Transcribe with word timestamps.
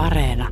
Areena. 0.00 0.48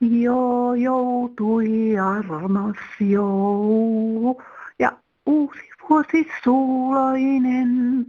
Jo 0.00 0.74
joutui 0.74 1.98
armas 1.98 2.76
joulu 3.00 4.42
ja 4.78 4.92
uusi 5.26 5.60
vuosi 5.90 6.26
suloinen 6.44 8.06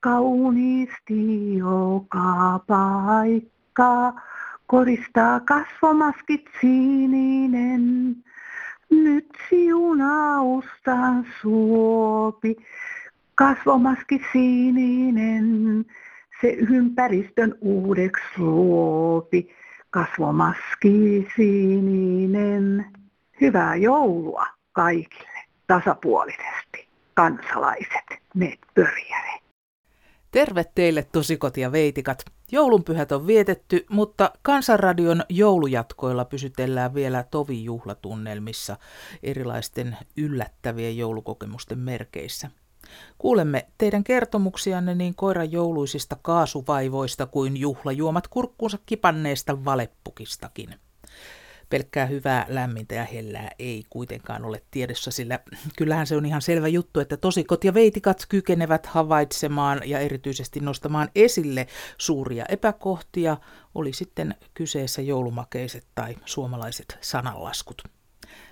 kauniisti 0.00 1.56
joka 1.56 2.60
paikka. 2.66 3.55
Koristaa 4.66 5.40
kasvomaskit 5.40 6.44
sininen, 6.60 8.16
nyt 8.90 9.28
siunaustaan 9.48 11.26
suopi. 11.42 12.56
Kasvomaskit 13.34 14.22
sininen, 14.32 15.46
se 16.40 16.48
ympäristön 16.48 17.54
uudeksi 17.60 18.24
luopi. 18.38 19.54
Kasvomaski 19.90 21.28
sininen. 21.36 22.86
Hyvää 23.40 23.76
joulua 23.76 24.46
kaikille 24.72 25.40
tasapuolisesti, 25.66 26.88
kansalaiset, 27.14 28.06
me 28.34 28.58
pörjäre. 28.74 29.40
Terve 30.30 30.64
teille 30.74 31.06
tosikot 31.12 31.56
ja 31.56 31.72
veitikat. 31.72 32.35
Joulunpyhät 32.52 33.12
on 33.12 33.26
vietetty, 33.26 33.86
mutta 33.90 34.30
Kansanradion 34.42 35.22
joulujatkoilla 35.28 36.24
pysytellään 36.24 36.94
vielä 36.94 37.24
tovi 37.30 37.64
juhlatunnelmissa 37.64 38.76
erilaisten 39.22 39.96
yllättävien 40.16 40.96
joulukokemusten 40.96 41.78
merkeissä. 41.78 42.50
Kuulemme 43.18 43.66
teidän 43.78 44.04
kertomuksianne 44.04 44.94
niin 44.94 45.14
koiran 45.14 45.52
jouluisista 45.52 46.16
kaasuvaivoista 46.22 47.26
kuin 47.26 47.56
juhlajuomat 47.56 48.28
kurkkuunsa 48.28 48.78
kipanneesta 48.86 49.64
valeppukistakin. 49.64 50.74
Pelkkää 51.70 52.06
hyvää, 52.06 52.46
lämmintä 52.48 52.94
ja 52.94 53.04
hellää 53.04 53.50
ei 53.58 53.84
kuitenkaan 53.90 54.44
ole 54.44 54.62
tiedossa, 54.70 55.10
sillä 55.10 55.38
kyllähän 55.76 56.06
se 56.06 56.16
on 56.16 56.26
ihan 56.26 56.42
selvä 56.42 56.68
juttu, 56.68 57.00
että 57.00 57.16
tosikot 57.16 57.64
ja 57.64 57.74
veitikat 57.74 58.26
kykenevät 58.28 58.86
havaitsemaan 58.86 59.80
ja 59.84 59.98
erityisesti 59.98 60.60
nostamaan 60.60 61.08
esille 61.14 61.66
suuria 61.98 62.44
epäkohtia, 62.48 63.36
oli 63.74 63.92
sitten 63.92 64.34
kyseessä 64.54 65.02
joulumakeiset 65.02 65.86
tai 65.94 66.16
suomalaiset 66.24 66.98
sananlaskut. 67.00 67.82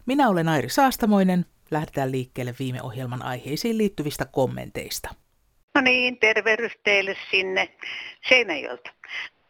Minä 0.07 0.29
olen 0.29 0.49
Airi 0.49 0.69
Saastamoinen, 0.69 1.47
lähdetään 1.71 2.13
liikkeelle 2.13 2.55
viime 2.59 2.83
ohjelman 2.83 3.23
aiheisiin 3.23 3.79
liittyvistä 3.79 4.25
kommenteista. 4.25 5.15
No 5.75 5.81
niin, 5.81 6.19
tervehdys 6.19 6.73
teille 6.85 7.17
sinne 7.31 7.69
Seinäjöltä. 8.29 8.91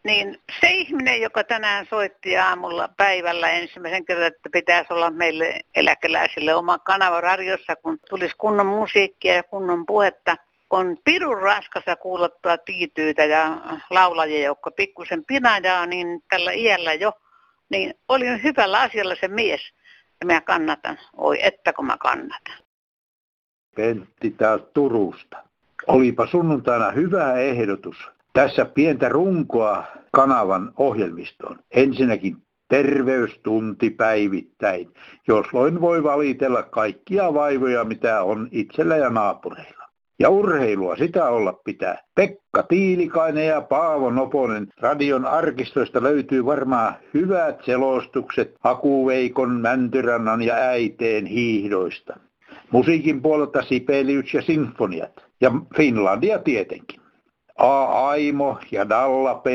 Niin 0.04 0.38
se 0.60 0.70
ihminen, 0.70 1.20
joka 1.20 1.44
tänään 1.44 1.86
soitti 1.90 2.38
aamulla 2.38 2.88
päivällä 2.96 3.50
ensimmäisen 3.50 4.04
kerran, 4.04 4.26
että 4.26 4.48
pitäisi 4.52 4.92
olla 4.92 5.10
meille 5.10 5.60
eläkeläisille 5.74 6.54
oma 6.54 6.78
kanava 6.78 7.20
radiossa, 7.20 7.76
kun 7.76 7.98
tulisi 8.10 8.34
kunnon 8.38 8.66
musiikkia 8.66 9.34
ja 9.34 9.42
kunnon 9.42 9.86
puhetta, 9.86 10.36
on 10.70 10.96
pirun 11.04 11.42
raskassa 11.42 11.96
kuulottua 11.96 12.58
tiityytä 12.58 13.24
ja 13.24 13.60
laulajia, 13.90 14.44
jotka 14.44 14.70
pikkusen 14.70 15.24
pinajaa, 15.24 15.86
niin 15.86 16.22
tällä 16.30 16.52
iällä 16.52 16.94
jo, 16.94 17.12
niin 17.68 17.94
oli 18.08 18.42
hyvällä 18.42 18.80
asialla 18.80 19.14
se 19.20 19.28
mies. 19.28 19.60
Ja 20.20 20.26
minä 20.26 20.40
kannatan. 20.40 20.98
Oi, 21.16 21.38
että 21.42 21.72
kun 21.72 21.86
mä 21.86 21.96
kannatan. 21.98 22.56
Pentti 23.76 24.30
täältä 24.30 24.66
Turusta. 24.74 25.36
Olipa 25.86 26.26
sunnuntaina 26.26 26.90
hyvä 26.90 27.34
ehdotus. 27.34 28.13
Tässä 28.34 28.64
pientä 28.64 29.08
runkoa 29.08 29.84
kanavan 30.12 30.72
ohjelmistoon. 30.76 31.58
Ensinnäkin 31.70 32.36
terveystunti 32.68 33.90
päivittäin, 33.90 34.90
josloin 35.28 35.80
voi 35.80 36.02
valitella 36.02 36.62
kaikkia 36.62 37.34
vaivoja, 37.34 37.84
mitä 37.84 38.22
on 38.22 38.48
itsellä 38.50 38.96
ja 38.96 39.10
naapureilla. 39.10 39.84
Ja 40.18 40.28
urheilua 40.28 40.96
sitä 40.96 41.28
olla 41.28 41.52
pitää. 41.52 41.98
Pekka 42.14 42.62
Tiilikainen 42.62 43.46
ja 43.46 43.60
Paavo 43.60 44.10
Noponen 44.10 44.68
radion 44.80 45.26
arkistoista 45.26 46.02
löytyy 46.02 46.44
varmaan 46.44 46.94
hyvät 47.14 47.64
selostukset 47.64 48.54
Akuveikon, 48.64 49.60
Mäntyrannan 49.60 50.42
ja 50.42 50.54
Äiteen 50.54 51.26
hiihdoista. 51.26 52.16
Musiikin 52.70 53.22
puolelta 53.22 53.62
Sibelius 53.62 54.34
ja 54.34 54.42
Sinfoniat. 54.42 55.24
Ja 55.40 55.50
Finlandia 55.76 56.38
tietenkin. 56.38 57.03
A. 57.58 58.08
Aimo 58.08 58.58
ja 58.70 58.88
Dalla 58.88 59.34
P. 59.34 59.46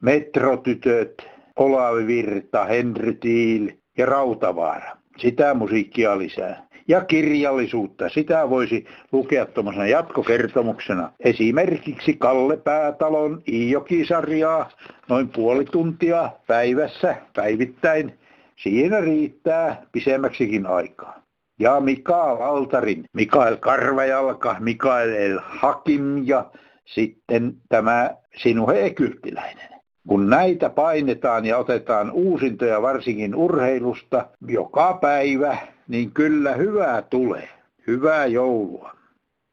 Metrotytöt, 0.00 1.26
Olavi 1.56 2.06
Virta, 2.06 2.64
Henry 2.64 3.14
Tiil 3.14 3.70
ja 3.98 4.06
Rautavaara. 4.06 4.96
Sitä 5.16 5.54
musiikkia 5.54 6.18
lisää 6.18 6.68
ja 6.88 7.04
kirjallisuutta. 7.04 8.08
Sitä 8.08 8.50
voisi 8.50 8.86
lukea 9.12 9.46
tuommoisena 9.46 9.86
jatkokertomuksena. 9.86 11.12
Esimerkiksi 11.20 12.14
Kalle 12.14 12.56
Päätalon 12.56 13.42
Iijoki-sarjaa 13.48 14.70
noin 15.08 15.28
puoli 15.28 15.64
tuntia 15.64 16.30
päivässä 16.46 17.16
päivittäin. 17.36 18.18
Siinä 18.56 19.00
riittää 19.00 19.82
pisemmäksikin 19.92 20.66
aikaa. 20.66 21.22
Ja 21.60 21.80
Mikael 21.80 22.36
Altarin, 22.40 23.04
Mikael 23.12 23.56
Karvajalka, 23.56 24.56
Mikael 24.60 25.10
El 25.10 25.40
Hakim 25.42 26.22
ja 26.24 26.50
sitten 26.94 27.56
tämä 27.68 28.10
Sinuhe 28.36 28.86
Ekyltiläinen. 28.86 29.68
Kun 30.08 30.30
näitä 30.30 30.70
painetaan 30.70 31.44
ja 31.44 31.58
otetaan 31.58 32.10
uusintoja 32.10 32.82
varsinkin 32.82 33.34
urheilusta 33.34 34.26
joka 34.48 34.98
päivä, 35.00 35.56
niin 35.88 36.12
kyllä 36.12 36.52
hyvää 36.52 37.02
tulee. 37.02 37.48
Hyvää 37.86 38.26
joulua. 38.26 38.92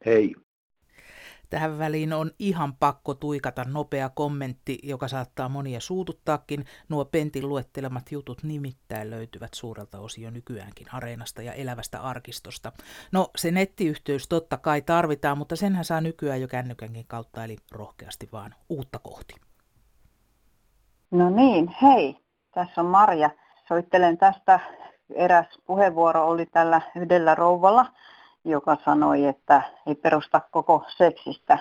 Hei. 0.05 0.35
Tähän 1.49 1.79
väliin 1.79 2.13
on 2.13 2.31
ihan 2.39 2.73
pakko 2.75 3.13
tuikata 3.13 3.63
nopea 3.63 4.09
kommentti, 4.09 4.79
joka 4.83 5.07
saattaa 5.07 5.49
monia 5.49 5.79
suututtaakin. 5.79 6.65
Nuo 6.89 7.05
Pentin 7.05 7.49
luettelemat 7.49 8.11
jutut 8.11 8.43
nimittäin 8.43 9.09
löytyvät 9.09 9.53
suurelta 9.53 9.99
osin 9.99 10.23
jo 10.23 10.31
nykyäänkin 10.31 10.93
areenasta 10.93 11.41
ja 11.41 11.53
elävästä 11.53 12.01
arkistosta. 12.01 12.71
No 13.11 13.29
se 13.37 13.51
nettiyhteys 13.51 14.27
totta 14.27 14.57
kai 14.57 14.81
tarvitaan, 14.81 15.37
mutta 15.37 15.55
senhän 15.55 15.85
saa 15.85 16.01
nykyään 16.01 16.41
jo 16.41 16.47
kännykänkin 16.47 17.05
kautta, 17.07 17.43
eli 17.43 17.57
rohkeasti 17.71 18.29
vaan 18.31 18.55
uutta 18.69 18.99
kohti. 18.99 19.35
No 21.11 21.29
niin, 21.29 21.75
hei. 21.81 22.17
Tässä 22.53 22.81
on 22.81 22.87
Marja. 22.87 23.29
Soittelen 23.67 24.17
tästä. 24.17 24.59
Eräs 25.15 25.47
puheenvuoro 25.65 26.27
oli 26.27 26.45
tällä 26.45 26.81
yhdellä 26.95 27.35
rouvalla, 27.35 27.85
joka 28.45 28.77
sanoi, 28.85 29.25
että 29.25 29.61
ei 29.87 29.95
perusta 29.95 30.41
koko 30.51 30.83
seksistä. 30.87 31.59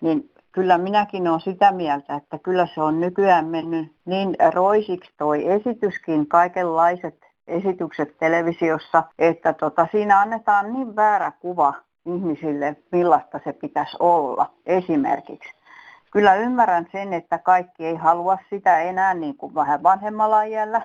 Niin 0.00 0.30
kyllä 0.52 0.78
minäkin 0.78 1.28
olen 1.28 1.40
sitä 1.40 1.72
mieltä, 1.72 2.14
että 2.14 2.38
kyllä 2.38 2.68
se 2.74 2.82
on 2.82 3.00
nykyään 3.00 3.46
mennyt 3.46 3.92
niin 4.04 4.36
roisiksi 4.52 5.10
toi 5.18 5.48
esityskin, 5.48 6.28
kaikenlaiset 6.28 7.26
esitykset 7.46 8.18
televisiossa, 8.18 9.02
että 9.18 9.52
tota, 9.52 9.86
siinä 9.92 10.20
annetaan 10.20 10.72
niin 10.72 10.96
väärä 10.96 11.32
kuva 11.40 11.74
ihmisille, 12.06 12.76
millaista 12.92 13.40
se 13.44 13.52
pitäisi 13.52 13.96
olla 14.00 14.50
esimerkiksi 14.66 15.56
kyllä 16.16 16.34
ymmärrän 16.34 16.86
sen, 16.92 17.12
että 17.12 17.38
kaikki 17.38 17.86
ei 17.86 17.94
halua 17.94 18.38
sitä 18.50 18.80
enää 18.80 19.14
niin 19.14 19.36
kuin 19.36 19.54
vähän 19.54 19.82
vanhemmalla 19.82 20.42
iällä, 20.42 20.82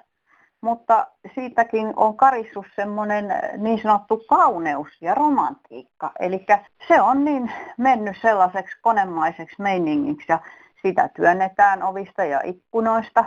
mutta 0.61 1.07
siitäkin 1.35 1.93
on 1.95 2.17
karissut 2.17 2.65
semmoinen 2.75 3.33
niin 3.57 3.81
sanottu 3.81 4.23
kauneus 4.29 4.87
ja 5.01 5.13
romantiikka. 5.13 6.11
Eli 6.19 6.45
se 6.87 7.01
on 7.01 7.25
niin 7.25 7.51
mennyt 7.77 8.17
sellaiseksi 8.21 8.77
konemaiseksi 8.81 9.55
meiningiksi 9.61 10.25
ja 10.29 10.39
sitä 10.81 11.09
työnnetään 11.15 11.83
ovista 11.83 12.23
ja 12.23 12.41
ikkunoista. 12.43 13.25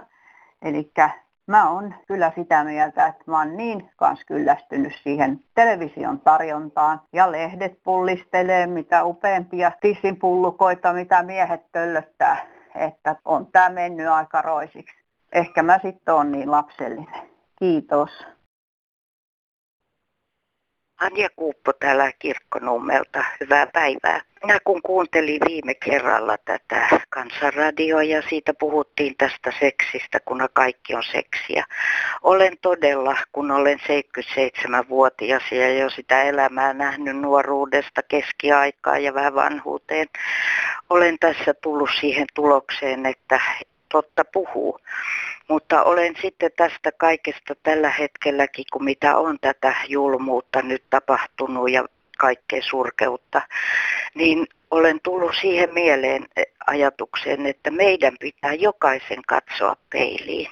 Eli 0.63 0.93
mä 1.47 1.71
oon 1.71 1.95
kyllä 2.07 2.33
sitä 2.35 2.65
mieltä, 2.65 3.07
että 3.07 3.25
mä 3.27 3.39
oon 3.39 3.57
niin 3.57 3.91
kans 3.97 4.25
kyllästynyt 4.25 4.93
siihen 5.03 5.41
television 5.55 6.21
tarjontaan. 6.21 7.01
Ja 7.13 7.33
lehdet 7.33 7.83
pullistelee 7.83 8.67
mitä 8.67 9.05
upeampia 9.05 9.73
tissinpullukoita, 9.81 10.93
mitä 10.93 11.23
miehet 11.23 11.73
töllöttää. 11.73 12.47
Että 12.75 13.17
on 13.25 13.47
tää 13.47 13.71
mennyt 13.71 14.09
aika 14.09 14.43
roisiksi. 14.43 15.04
Ehkä 15.35 15.63
mä 15.63 15.79
sitten 15.83 16.15
oon 16.15 16.33
niin 16.33 16.51
lapsellinen. 16.51 17.31
Kiitos. 17.59 18.11
Anja 21.01 21.29
Kuuppo 21.37 21.73
täällä 21.73 22.13
Kirkkonummelta. 22.19 23.25
Hyvää 23.41 23.67
päivää. 23.67 24.21
Minä 24.43 24.59
kun 24.65 24.83
kuuntelin 24.83 25.41
viime 25.49 25.75
kerralla 25.75 26.37
tätä 26.45 26.89
kansanradioa 27.09 28.03
ja 28.03 28.23
siitä 28.29 28.55
puhuttiin 28.61 29.15
tästä 29.19 29.53
seksistä, 29.61 30.21
kun 30.21 30.49
kaikki 30.53 30.95
on 30.95 31.03
seksiä. 31.13 31.65
Olen 32.23 32.59
todella, 32.63 33.17
kun 33.33 33.51
olen 33.51 33.79
77-vuotias 33.79 35.43
ja 35.53 35.79
jo 35.79 35.91
sitä 35.91 36.23
elämää 36.23 36.73
nähnyt 36.73 37.17
nuoruudesta 37.17 38.03
keskiaikaa 38.09 38.99
ja 38.99 39.15
vähän 39.15 39.35
vanhuuteen, 39.35 40.09
olen 40.91 41.19
tässä 41.21 41.55
tullut 41.63 41.91
siihen 42.01 42.27
tulokseen, 42.35 43.07
että 43.07 43.41
totta 43.95 44.25
puhuu. 44.25 44.79
Mutta 45.49 45.83
olen 45.83 46.15
sitten 46.23 46.51
tästä 46.57 46.93
kaikesta 46.93 47.55
tällä 47.63 47.91
hetkelläkin, 47.91 48.65
kun 48.73 48.85
mitä 48.85 49.17
on 49.17 49.39
tätä 49.41 49.75
julmuutta 49.89 50.63
nyt 50.63 50.85
tapahtunut 50.91 51.71
ja 51.71 51.85
kaikkea 52.19 52.63
surkeutta, 52.63 53.43
niin 54.15 54.47
olen 54.71 55.01
tullut 55.03 55.35
siihen 55.41 55.75
mieleen 55.75 56.27
ajatukseen, 56.67 57.47
että 57.47 57.71
meidän 57.71 58.17
pitää 58.21 58.55
jokaisen 58.55 59.23
katsoa 59.27 59.77
peiliin 59.91 60.51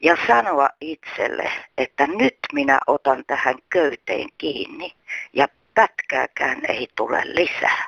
ja 0.00 0.16
sanoa 0.26 0.68
itselle, 0.80 1.52
että 1.78 2.06
nyt 2.06 2.38
minä 2.52 2.78
otan 2.86 3.24
tähän 3.26 3.54
köyteen 3.72 4.28
kiinni 4.38 4.92
ja 5.32 5.48
pätkääkään 5.74 6.60
ei 6.68 6.88
tule 6.96 7.22
lisää. 7.24 7.86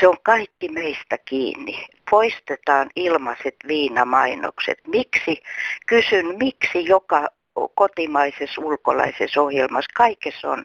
Se 0.00 0.08
on 0.08 0.16
kaikki 0.22 0.68
meistä 0.68 1.18
kiinni. 1.18 1.86
Poistetaan 2.10 2.90
ilmaiset 2.96 3.56
viinamainokset. 3.68 4.78
Miksi, 4.86 5.42
kysyn, 5.86 6.26
miksi 6.38 6.86
joka 6.86 7.28
kotimaisessa 7.74 8.60
ulkolaisessa 8.60 9.42
ohjelmassa 9.42 9.90
kaikessa 9.94 10.50
on 10.50 10.64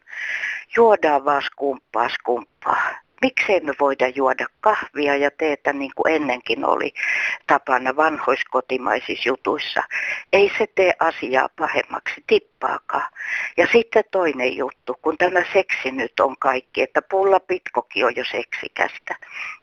juodaan 0.77 1.25
vaan 1.25 1.41
skumppaa 1.41 2.09
skumppaa 2.09 2.72
miksei 3.23 3.59
me 3.59 3.73
voida 3.79 4.07
juoda 4.07 4.45
kahvia 4.61 5.15
ja 5.15 5.31
teetä 5.31 5.73
niin 5.73 5.91
kuin 5.95 6.13
ennenkin 6.15 6.65
oli 6.65 6.93
tapana 7.47 7.95
vanhoiskotimaisissa 7.95 9.29
jutuissa. 9.29 9.83
Ei 10.33 10.51
se 10.57 10.67
tee 10.75 10.93
asiaa 10.99 11.49
pahemmaksi 11.55 12.23
tippaakaan. 12.27 13.11
Ja 13.57 13.67
sitten 13.71 14.03
toinen 14.11 14.57
juttu, 14.57 14.95
kun 15.01 15.17
tämä 15.17 15.39
seksi 15.53 15.91
nyt 15.91 16.19
on 16.19 16.35
kaikki, 16.39 16.81
että 16.81 17.01
pulla 17.01 17.39
pitkokin 17.39 18.05
on 18.05 18.15
jo 18.15 18.23
seksikästä. 18.31 19.15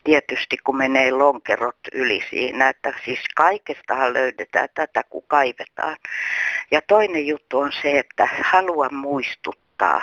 Tietysti 0.05 0.57
kun 0.65 0.77
menee 0.77 1.11
lonkerot 1.11 1.79
yli 1.93 2.25
siinä, 2.31 2.69
että 2.69 2.95
siis 3.05 3.21
kaikestahan 3.37 4.13
löydetään 4.13 4.69
tätä 4.75 5.03
kun 5.11 5.25
kaivetaan. 5.27 5.97
Ja 6.71 6.83
toinen 6.83 7.27
juttu 7.27 7.59
on 7.59 7.73
se, 7.83 7.99
että 7.99 8.29
haluan 8.45 8.95
muistuttaa, 8.95 10.03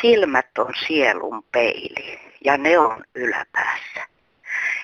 silmät 0.00 0.58
on 0.58 0.72
sielun 0.86 1.44
peili 1.52 2.26
ja 2.46 2.56
ne 2.56 2.78
on 2.78 3.04
yläpäässä. 3.14 4.06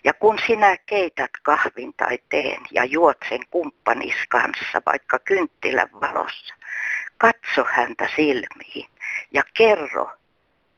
Ja 0.05 0.13
kun 0.13 0.39
sinä 0.47 0.77
keität 0.87 1.31
kahvin 1.43 1.95
tai 1.97 2.19
teen 2.29 2.61
ja 2.71 2.85
juot 2.85 3.17
sen 3.29 3.41
kumppanis 3.51 4.15
kanssa 4.29 4.83
vaikka 4.87 5.19
kynttilän 5.19 5.89
valossa, 6.01 6.55
katso 7.19 7.65
häntä 7.65 8.09
silmiin 8.17 8.91
ja 9.33 9.43
kerro 9.55 10.11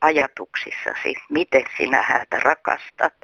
ajatuksissasi, 0.01 1.15
miten 1.31 1.65
sinä 1.77 2.03
häntä 2.03 2.41
rakastat, 2.41 3.15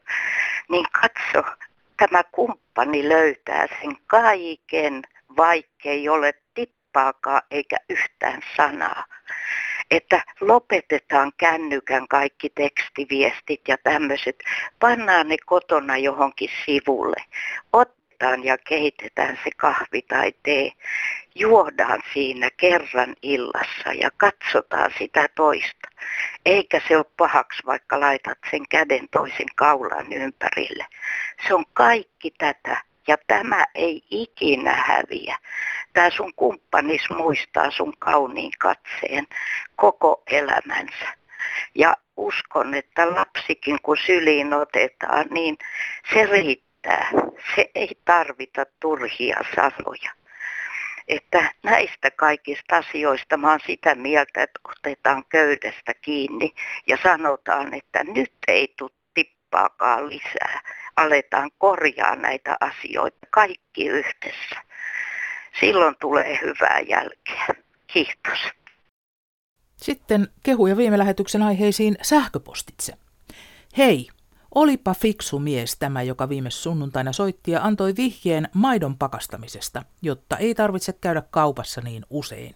niin 0.69 0.87
katso, 0.93 1.51
tämä 1.97 2.23
kumppani 2.33 3.09
löytää 3.09 3.67
sen 3.67 3.97
kaiken, 4.07 5.03
vaikkei 5.37 6.09
ole 6.09 6.35
tippaakaan 6.55 7.43
eikä 7.51 7.77
yhtään 7.89 8.43
sanaa 8.57 9.05
että 9.91 10.25
lopetetaan 10.41 11.33
kännykän 11.37 12.09
kaikki 12.09 12.51
tekstiviestit 12.55 13.61
ja 13.69 13.77
tämmöiset, 13.83 14.37
pannaan 14.81 15.29
ne 15.29 15.37
kotona 15.47 15.97
johonkin 15.97 16.51
sivulle, 16.67 17.25
otetaan 17.73 18.45
ja 18.45 18.59
keitetään 18.59 19.39
se 19.45 19.51
kahvi 19.57 20.03
tai 20.03 20.33
tee, 20.43 20.73
juodaan 21.35 22.03
siinä 22.13 22.49
kerran 22.57 23.17
illassa 23.23 23.93
ja 24.01 24.11
katsotaan 24.17 24.91
sitä 24.99 25.29
toista. 25.35 25.89
Eikä 26.47 26.81
se 26.89 26.97
ole 26.97 27.07
pahaksi, 27.17 27.63
vaikka 27.67 28.01
laitat 28.01 28.39
sen 28.51 28.69
käden 28.71 29.09
toisen 29.09 29.49
kaulan 29.57 30.13
ympärille. 30.13 30.87
Se 31.49 31.55
on 31.55 31.65
kaikki 31.73 32.31
tätä 32.39 32.90
ja 33.11 33.17
tämä 33.27 33.65
ei 33.75 34.03
ikinä 34.11 34.75
häviä. 34.87 35.39
Tämä 35.93 36.11
sun 36.11 36.35
kumppanis 36.35 37.11
muistaa 37.11 37.71
sun 37.71 37.95
kauniin 37.99 38.53
katseen 38.59 39.27
koko 39.77 40.23
elämänsä. 40.27 41.15
Ja 41.75 41.97
uskon, 42.17 42.75
että 42.75 43.15
lapsikin 43.15 43.79
kun 43.83 43.97
syliin 44.07 44.55
otetaan, 44.55 45.27
niin 45.31 45.59
se 46.15 46.27
riittää. 46.27 47.11
Se 47.57 47.71
ei 47.75 47.99
tarvita 48.05 48.67
turhia 48.81 49.37
sanoja. 49.57 50.11
Että 51.09 51.53
näistä 51.63 52.11
kaikista 52.11 52.77
asioista 52.77 53.37
mä 53.37 53.51
oon 53.51 53.61
sitä 53.67 53.95
mieltä, 53.95 54.43
että 54.43 54.61
otetaan 54.65 55.25
köydestä 55.29 55.95
kiinni 56.03 56.53
ja 56.87 56.99
sanotaan, 57.03 57.75
että 57.75 58.05
nyt 58.05 58.33
ei 58.49 58.75
tule 58.79 58.91
tippaakaan 59.15 60.09
lisää 60.09 60.61
aletaan 61.01 61.51
korjaa 61.59 62.17
näitä 62.17 62.57
asioita 62.61 63.27
kaikki 63.31 63.87
yhdessä. 63.87 64.57
Silloin 65.61 65.95
tulee 66.01 66.39
hyvää 66.43 66.81
jälkeä. 66.81 67.47
Kiitos. 67.87 68.39
Sitten 69.77 70.29
kehuja 70.43 70.77
viime 70.77 70.99
lähetyksen 70.99 71.43
aiheisiin 71.43 71.97
sähköpostitse. 72.03 72.93
Hei, 73.79 74.09
olipa 74.55 74.95
fiksu 74.95 75.39
mies 75.39 75.77
tämä, 75.79 76.03
joka 76.03 76.29
viime 76.29 76.51
sunnuntaina 76.51 77.13
soitti 77.13 77.51
ja 77.51 77.63
antoi 77.63 77.95
vihjeen 77.97 78.49
maidon 78.55 78.99
pakastamisesta, 78.99 79.83
jotta 80.03 80.37
ei 80.37 80.55
tarvitse 80.55 80.93
käydä 80.93 81.23
kaupassa 81.31 81.81
niin 81.81 82.07
usein. 82.11 82.55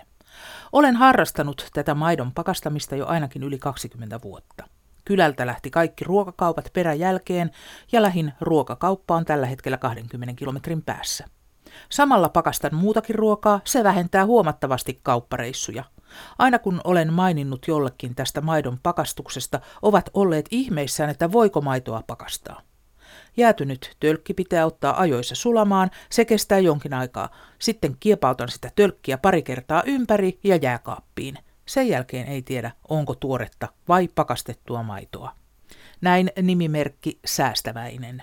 Olen 0.73 0.97
harrastanut 0.97 1.69
tätä 1.73 1.95
maidon 1.95 2.33
pakastamista 2.33 2.97
jo 2.97 3.07
ainakin 3.07 3.43
yli 3.43 3.59
20 3.59 4.23
vuotta. 4.23 4.65
Kylältä 5.05 5.47
lähti 5.47 5.71
kaikki 5.71 6.05
ruokakaupat 6.05 6.71
peräjälkeen 6.73 7.51
ja 7.93 8.03
lähin 8.03 8.33
ruokakauppa 8.41 9.17
on 9.17 9.25
tällä 9.25 9.47
hetkellä 9.47 9.79
20 9.79 10.35
kilometrin 10.35 10.83
päässä. 10.83 11.25
Samalla 11.91 12.29
pakastan 12.29 12.75
muutakin 12.75 13.15
ruokaa, 13.15 13.61
se 13.65 13.85
vähentää 13.85 14.27
huomattavasti 14.27 15.01
kauppareissuja. 15.03 15.85
Aina 16.39 16.59
kun 16.59 16.81
olen 16.85 17.13
maininnut 17.13 17.69
jollekin 17.69 18.15
tästä 18.15 18.41
maidon 18.41 18.79
pakastuksesta, 18.83 19.61
ovat 19.83 20.11
olleet 20.15 20.47
ihmeissään, 20.51 21.11
että 21.11 21.33
voiko 21.33 21.61
maitoa 21.61 22.03
pakastaa. 22.07 22.61
Jäätynyt 23.37 23.97
tölkki 24.01 24.35
pitää 24.35 24.67
ottaa 24.67 25.01
ajoissa 25.01 25.35
sulamaan, 25.35 25.91
se 26.11 26.25
kestää 26.25 26.59
jonkin 26.59 26.95
aikaa. 26.95 27.29
Sitten 27.59 27.97
kiepautan 28.01 28.49
sitä 28.49 28.71
tölkkiä 28.77 29.19
pari 29.19 29.43
kertaa 29.43 29.83
ympäri 29.87 30.39
ja 30.45 30.57
jääkaappiin. 30.57 31.39
Sen 31.67 31.89
jälkeen 31.89 32.27
ei 32.27 32.43
tiedä, 32.43 32.71
onko 32.89 33.15
tuoretta 33.15 33.69
vai 33.89 34.09
pakastettua 34.15 34.83
maitoa. 34.83 35.33
Näin 36.01 36.31
nimimerkki 36.43 37.19
Säästäväinen. 37.25 38.23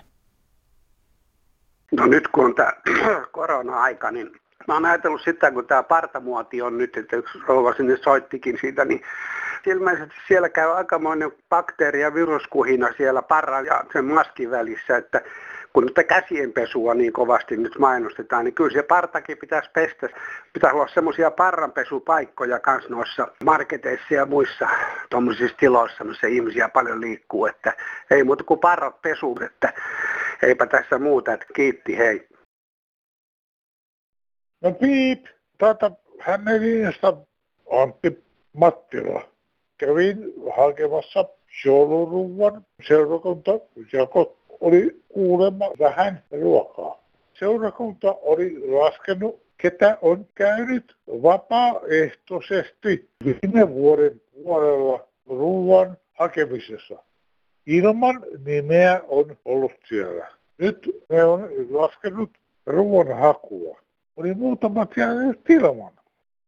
No 1.92 2.06
nyt 2.06 2.28
kun 2.28 2.46
on 2.46 2.56
tämä 2.56 2.74
korona-aika, 3.32 4.12
niin 4.12 4.32
mä 4.68 4.74
oon 4.74 4.86
ajatellut 4.86 5.22
sitä, 5.22 5.52
kun 5.52 5.68
tämä 5.68 5.84
partamuoti 5.84 6.62
on 6.62 6.78
nyt, 6.78 6.98
että 6.98 7.16
yksi 7.16 7.40
rouva 7.48 7.74
sinne 7.74 7.98
soittikin 7.98 8.58
siitä, 8.62 8.86
niin 8.86 9.02
ilmeisesti 9.66 10.16
siellä 10.28 10.50
käy 10.50 10.72
aikamoinen 10.72 11.32
bakteeri- 11.50 12.02
ja 12.02 12.14
viruskuhina 12.14 12.88
siellä 12.98 13.22
parran 13.22 13.66
ja 13.66 13.84
sen 13.94 14.06
maskin 14.06 14.52
välissä, 14.52 14.98
että 14.98 15.22
kun 15.74 15.86
nyt 15.86 16.08
käsienpesua 16.08 16.94
niin 16.94 17.14
kovasti 17.14 17.58
nyt 17.58 17.78
mainostetaan, 17.80 18.46
niin 18.46 18.54
kyllä 18.54 18.74
se 18.74 18.84
partakin 18.84 19.38
pitäisi 19.38 19.70
pestä. 19.74 20.10
Pitää 20.54 20.74
olla 20.74 20.88
semmoisia 20.88 21.32
parranpesupaikkoja 21.32 22.60
myös 22.68 22.90
noissa 22.90 23.28
marketeissa 23.44 24.14
ja 24.14 24.26
muissa 24.26 24.68
tuommoisissa 25.10 25.58
tiloissa, 25.58 26.04
missä 26.04 26.28
ihmisiä 26.28 26.70
paljon 26.70 27.02
liikkuu, 27.02 27.46
että 27.46 27.74
ei 28.12 28.24
muuta 28.24 28.44
kuin 28.44 28.60
parrat 28.60 29.02
pesu, 29.02 29.38
että 29.46 29.74
eipä 30.42 30.66
tässä 30.66 31.00
muuta, 31.00 31.34
että 31.34 31.46
kiitti, 31.56 31.98
hei. 31.98 32.28
No 34.62 34.72
piip, 34.72 35.26
tätä 35.58 35.92
Hämeenlinnasta 36.20 37.18
Antti 37.72 38.24
Mattila. 38.54 39.22
Kävin 39.78 40.34
hakemassa 40.58 41.26
jouluruuan 41.66 42.66
seurakunta 42.88 43.52
jako 43.94 44.38
oli 44.62 45.02
kuulemma 45.10 45.66
vähän 45.80 46.24
ruokaa. 46.42 47.04
Seurakunta 47.34 48.16
oli 48.22 48.72
laskenut, 48.72 49.42
ketä 49.58 49.98
on 50.02 50.28
käynyt 50.36 50.96
vapaaehtoisesti 51.08 53.10
viime 53.26 53.70
vuoden 53.70 54.22
puolella 54.44 55.08
ruoan 55.28 55.98
hakemisessa. 56.14 56.96
Ilman 57.66 58.22
nimeä 58.46 59.02
on 59.08 59.38
ollut 59.46 59.72
siellä. 59.90 60.28
Nyt 60.58 61.04
ne 61.10 61.24
on 61.24 61.50
laskenut 61.70 62.30
ruoan 62.66 63.18
hakua. 63.18 63.82
Oli 64.18 64.34
muutamat 64.34 64.92
jääneet 64.98 65.50
ilman. 65.50 65.92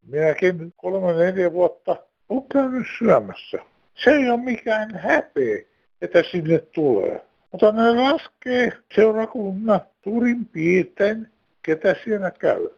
Minäkin 0.08 0.74
kolme 0.78 1.14
neljä 1.14 1.54
vuotta 1.54 1.96
on 2.30 2.44
käynyt 2.54 2.88
syömässä. 2.98 3.58
Se 3.96 4.12
ei 4.12 4.30
ole 4.30 4.42
mikään 4.42 4.96
häpeä, 4.96 5.62
että 6.02 6.24
sinne 6.32 6.60
tulee. 6.60 7.22
Mutta 7.54 7.72
ne 7.72 7.92
laskee 7.92 8.72
seurakunnan 8.96 9.82
turin 10.02 10.46
piirtein, 10.46 11.28
ketä 11.64 11.96
siellä 12.04 12.32
käy. 12.32 12.70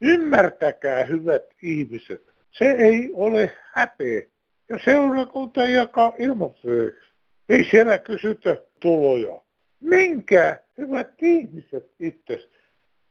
Ymmärtäkää, 0.00 1.04
hyvät 1.04 1.42
ihmiset, 1.62 2.22
se 2.50 2.64
ei 2.64 3.10
ole 3.14 3.52
häpeä. 3.72 4.22
Ja 4.68 4.78
seurakunta 4.84 5.64
jakaa 5.64 6.12
ilmapyöksi. 6.18 7.08
Ei 7.48 7.64
siellä 7.70 7.98
kysytä 7.98 8.56
tuloja. 8.80 9.40
Minkä, 9.80 10.60
hyvät 10.78 11.22
ihmiset 11.22 11.90
itse. 12.00 12.48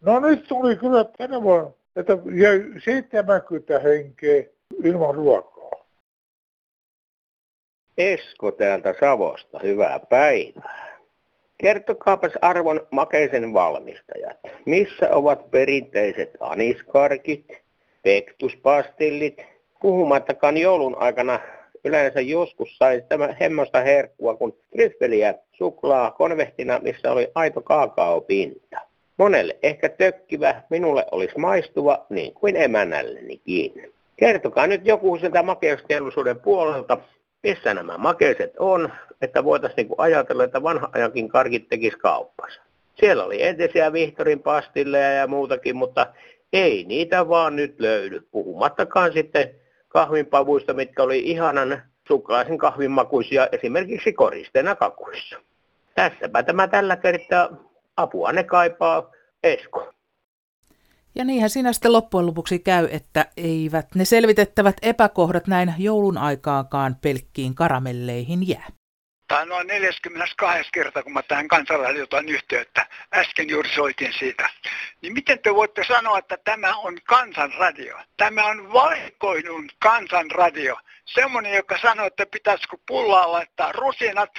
No 0.01 0.19
nyt 0.19 0.47
tuli 0.47 0.75
kyllä 0.75 1.05
tänä 1.17 1.41
vuonna, 1.41 1.71
että 1.95 2.17
jäi 2.35 2.63
70 2.85 3.79
henkeä 3.79 4.43
ilman 4.83 5.15
ruokaa. 5.15 5.85
Esko 7.97 8.51
täältä 8.51 8.93
Savosta, 8.99 9.59
hyvää 9.63 9.99
päivää. 9.99 10.92
Kertokaapas 11.63 12.31
arvon 12.41 12.87
makeisen 12.91 13.53
valmistajat, 13.53 14.37
missä 14.65 15.09
ovat 15.09 15.51
perinteiset 15.51 16.29
aniskarkit, 16.39 17.45
pektuspastillit, 18.01 19.41
puhumattakaan 19.81 20.57
joulun 20.57 20.97
aikana 20.97 21.39
yleensä 21.83 22.21
joskus 22.21 22.77
sai 22.77 23.03
tämä 23.09 23.35
hemmosta 23.39 23.81
herkkua, 23.81 24.35
kun 24.35 24.57
tryffeliä 24.71 25.33
suklaa 25.53 26.11
konvehtina, 26.11 26.79
missä 26.79 27.11
oli 27.11 27.31
aito 27.35 27.61
kaakaopinta. 27.61 28.79
Monelle 29.17 29.57
ehkä 29.63 29.89
tökkivä, 29.89 30.61
minulle 30.69 31.05
olisi 31.11 31.37
maistuva, 31.37 32.05
niin 32.09 32.33
kuin 32.33 32.55
emännällenikin. 32.55 33.93
Kertokaa 34.17 34.67
nyt 34.67 34.85
joku 34.85 35.17
sieltä 35.17 35.43
makeusteollisuuden 35.43 36.39
puolelta, 36.39 36.97
missä 37.43 37.73
nämä 37.73 37.97
makeiset 37.97 38.53
on, 38.59 38.91
että 39.23 39.43
voitaisiin 39.43 39.77
niinku 39.77 39.95
ajatella, 39.97 40.43
että 40.43 40.63
vanha 40.63 40.89
ajankin 40.93 41.29
karkit 41.29 41.69
tekisi 41.69 41.97
kauppansa. 41.97 42.61
Siellä 42.99 43.23
oli 43.23 43.43
entisiä 43.43 43.93
Vihtorin 43.93 44.39
pastilleja 44.39 45.11
ja 45.11 45.27
muutakin, 45.27 45.75
mutta 45.75 46.13
ei 46.53 46.83
niitä 46.83 47.29
vaan 47.29 47.55
nyt 47.55 47.79
löydy. 47.79 48.27
Puhumattakaan 48.31 49.13
sitten 49.13 49.49
kahvinpavuista, 49.87 50.73
mitkä 50.73 51.03
oli 51.03 51.19
ihanan 51.19 51.81
suklaisen 52.07 52.57
kahvinmakuisia 52.57 53.47
esimerkiksi 53.51 54.13
koristeena 54.13 54.75
kakuissa. 54.75 55.35
Tässäpä 55.95 56.43
tämä 56.43 56.67
tällä 56.67 56.95
kertaa. 56.95 57.49
Apua 57.97 58.31
ne 58.31 58.43
kaipaa 58.43 59.11
Esko. 59.43 59.93
Ja 61.15 61.23
niinhän 61.25 61.49
siinä 61.49 61.73
sitten 61.73 61.93
loppujen 61.93 62.25
lopuksi 62.25 62.59
käy, 62.59 62.87
että 62.91 63.25
eivät 63.37 63.87
ne 63.95 64.05
selvitettävät 64.05 64.75
epäkohdat 64.81 65.47
näin 65.47 65.73
joulun 65.77 66.17
aikaakaan 66.17 66.95
pelkkiin 67.01 67.55
karamelleihin 67.55 68.47
jää. 68.47 68.67
Tämä 69.33 69.41
on 69.41 69.49
noin 69.49 69.67
42. 69.67 70.69
kerta, 70.73 71.03
kun 71.03 71.13
mä 71.13 71.23
tähän 71.23 71.47
kansanradiotaan 71.47 72.29
yhteyttä. 72.29 72.85
Äsken 73.13 73.49
juuri 73.49 73.69
soitin 73.69 74.13
siitä. 74.19 74.49
Niin 75.01 75.13
miten 75.13 75.39
te 75.39 75.55
voitte 75.55 75.83
sanoa, 75.83 76.17
että 76.17 76.37
tämä 76.37 76.75
on 76.75 76.97
kansanradio? 77.03 77.97
Tämä 78.17 78.45
on 78.45 78.73
valikoidun 78.73 79.69
kansanradio. 79.79 80.77
Semmoinen, 81.05 81.53
joka 81.53 81.77
sanoo, 81.77 82.05
että 82.05 82.25
pitäisikö 82.25 82.77
pullaa 82.87 83.31
laittaa 83.31 83.71
rusinat 83.71 84.31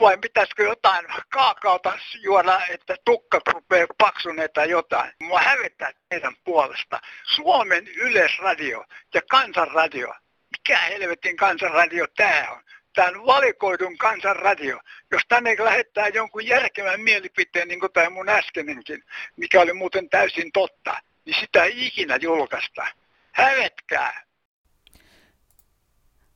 vai 0.00 0.18
pitäisikö 0.18 0.62
jotain 0.62 1.06
kaakaota 1.28 1.98
juoda, 2.22 2.60
että 2.70 2.96
tukka 3.04 3.40
rupeaa 3.52 3.86
paksuneet 3.98 4.52
tai 4.52 4.70
jotain. 4.70 5.12
Mua 5.22 5.40
hävettää 5.40 5.90
teidän 6.08 6.36
puolesta. 6.44 7.00
Suomen 7.24 7.88
yleisradio 7.88 8.84
ja 9.14 9.22
kansanradio. 9.30 10.14
Mikä 10.58 10.78
helvetin 10.78 11.36
kansanradio 11.36 12.06
tämä 12.16 12.46
on? 12.50 12.62
Tämän 12.96 13.26
valikoidun 13.26 13.98
kansanradio. 13.98 14.80
Jos 15.10 15.22
tänne 15.28 15.56
lähettää 15.58 16.08
jonkun 16.08 16.46
järkevän 16.46 17.00
mielipiteen, 17.00 17.68
niin 17.68 17.80
kuin 17.80 17.92
tämä 17.92 18.10
mun 18.10 18.28
äskenenkin, 18.28 19.02
mikä 19.36 19.60
oli 19.60 19.72
muuten 19.72 20.08
täysin 20.08 20.52
totta, 20.52 21.00
niin 21.24 21.36
sitä 21.40 21.64
ei 21.64 21.86
ikinä 21.86 22.16
julkaista. 22.16 22.86
Hävetkää! 23.32 24.26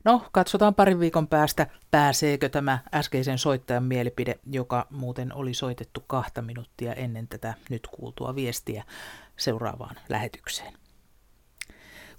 No, 0.05 0.29
katsotaan 0.33 0.75
parin 0.75 1.01
viikon 1.01 1.29
päästä, 1.29 1.67
pääseekö 1.91 2.49
tämä 2.49 2.79
äskeisen 2.95 3.39
soittajan 3.39 3.85
mielipide, 3.85 4.35
joka 4.51 4.87
muuten 4.91 5.35
oli 5.35 5.55
soitettu 5.55 6.05
kahta 6.07 6.43
minuuttia 6.43 6.93
ennen 6.93 7.29
tätä 7.29 7.55
nyt 7.71 7.87
kuultua 7.87 8.35
viestiä 8.35 8.85
seuraavaan 9.37 9.97
lähetykseen. 10.09 10.80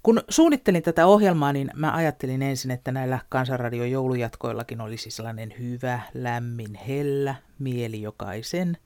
Kun 0.03 0.21
suunnittelin 0.29 0.83
tätä 0.83 1.07
ohjelmaa, 1.07 1.53
niin 1.53 1.71
mä 1.75 1.93
ajattelin 1.93 2.41
ensin, 2.41 2.71
että 2.71 2.91
näillä 2.91 3.19
Kansanradion 3.29 3.91
joulujatkoillakin 3.91 4.81
olisi 4.81 5.11
sellainen 5.11 5.53
hyvä, 5.59 5.99
lämmin, 6.13 6.79
hellä 6.87 7.35
mieli 7.59 8.01
jokaisen. 8.01 8.77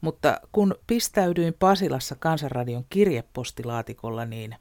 Mutta 0.00 0.40
kun 0.52 0.74
pistäydyin 0.86 1.54
Pasilassa 1.58 2.16
Kansanradion 2.18 2.84
kirjepostilaatikolla, 2.90 4.24
niin 4.24 4.56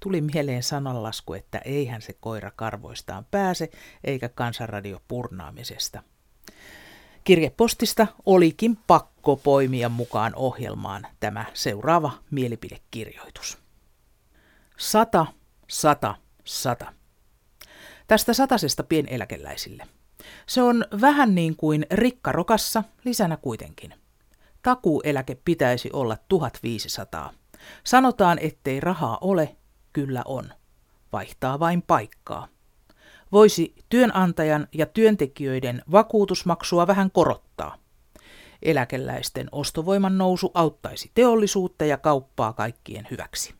tuli 0.00 0.20
mieleen 0.20 0.62
sananlasku, 0.62 1.34
että 1.34 1.58
eihän 1.58 2.02
se 2.02 2.12
koira 2.20 2.50
karvoistaan 2.56 3.26
pääse, 3.30 3.70
eikä 4.04 4.28
Kansanradio 4.28 5.00
purnaamisesta. 5.08 6.02
Kirjepostista 7.24 8.06
olikin 8.26 8.78
pakko 8.86 9.36
poimia 9.36 9.88
mukaan 9.88 10.32
ohjelmaan 10.36 11.06
tämä 11.20 11.44
seuraava 11.54 12.12
mielipidekirjoitus. 12.30 13.63
Sata, 14.78 15.26
sata, 15.68 16.14
sata. 16.44 16.92
Tästä 18.06 18.34
satasesta 18.34 18.82
pieneläkeläisille. 18.82 19.86
Se 20.46 20.62
on 20.62 20.84
vähän 21.00 21.34
niin 21.34 21.56
kuin 21.56 21.86
rikkarokassa, 21.90 22.84
lisänä 23.04 23.36
kuitenkin. 23.36 23.94
Takuueläke 24.62 25.38
pitäisi 25.44 25.90
olla 25.92 26.16
1500. 26.28 27.32
Sanotaan, 27.84 28.38
ettei 28.38 28.80
rahaa 28.80 29.18
ole, 29.20 29.56
kyllä 29.92 30.22
on. 30.24 30.52
Vaihtaa 31.12 31.60
vain 31.60 31.82
paikkaa. 31.82 32.48
Voisi 33.32 33.74
työnantajan 33.88 34.68
ja 34.72 34.86
työntekijöiden 34.86 35.82
vakuutusmaksua 35.92 36.86
vähän 36.86 37.10
korottaa. 37.10 37.76
Eläkeläisten 38.62 39.48
ostovoiman 39.52 40.18
nousu 40.18 40.50
auttaisi 40.54 41.10
teollisuutta 41.14 41.84
ja 41.84 41.98
kauppaa 41.98 42.52
kaikkien 42.52 43.06
hyväksi. 43.10 43.54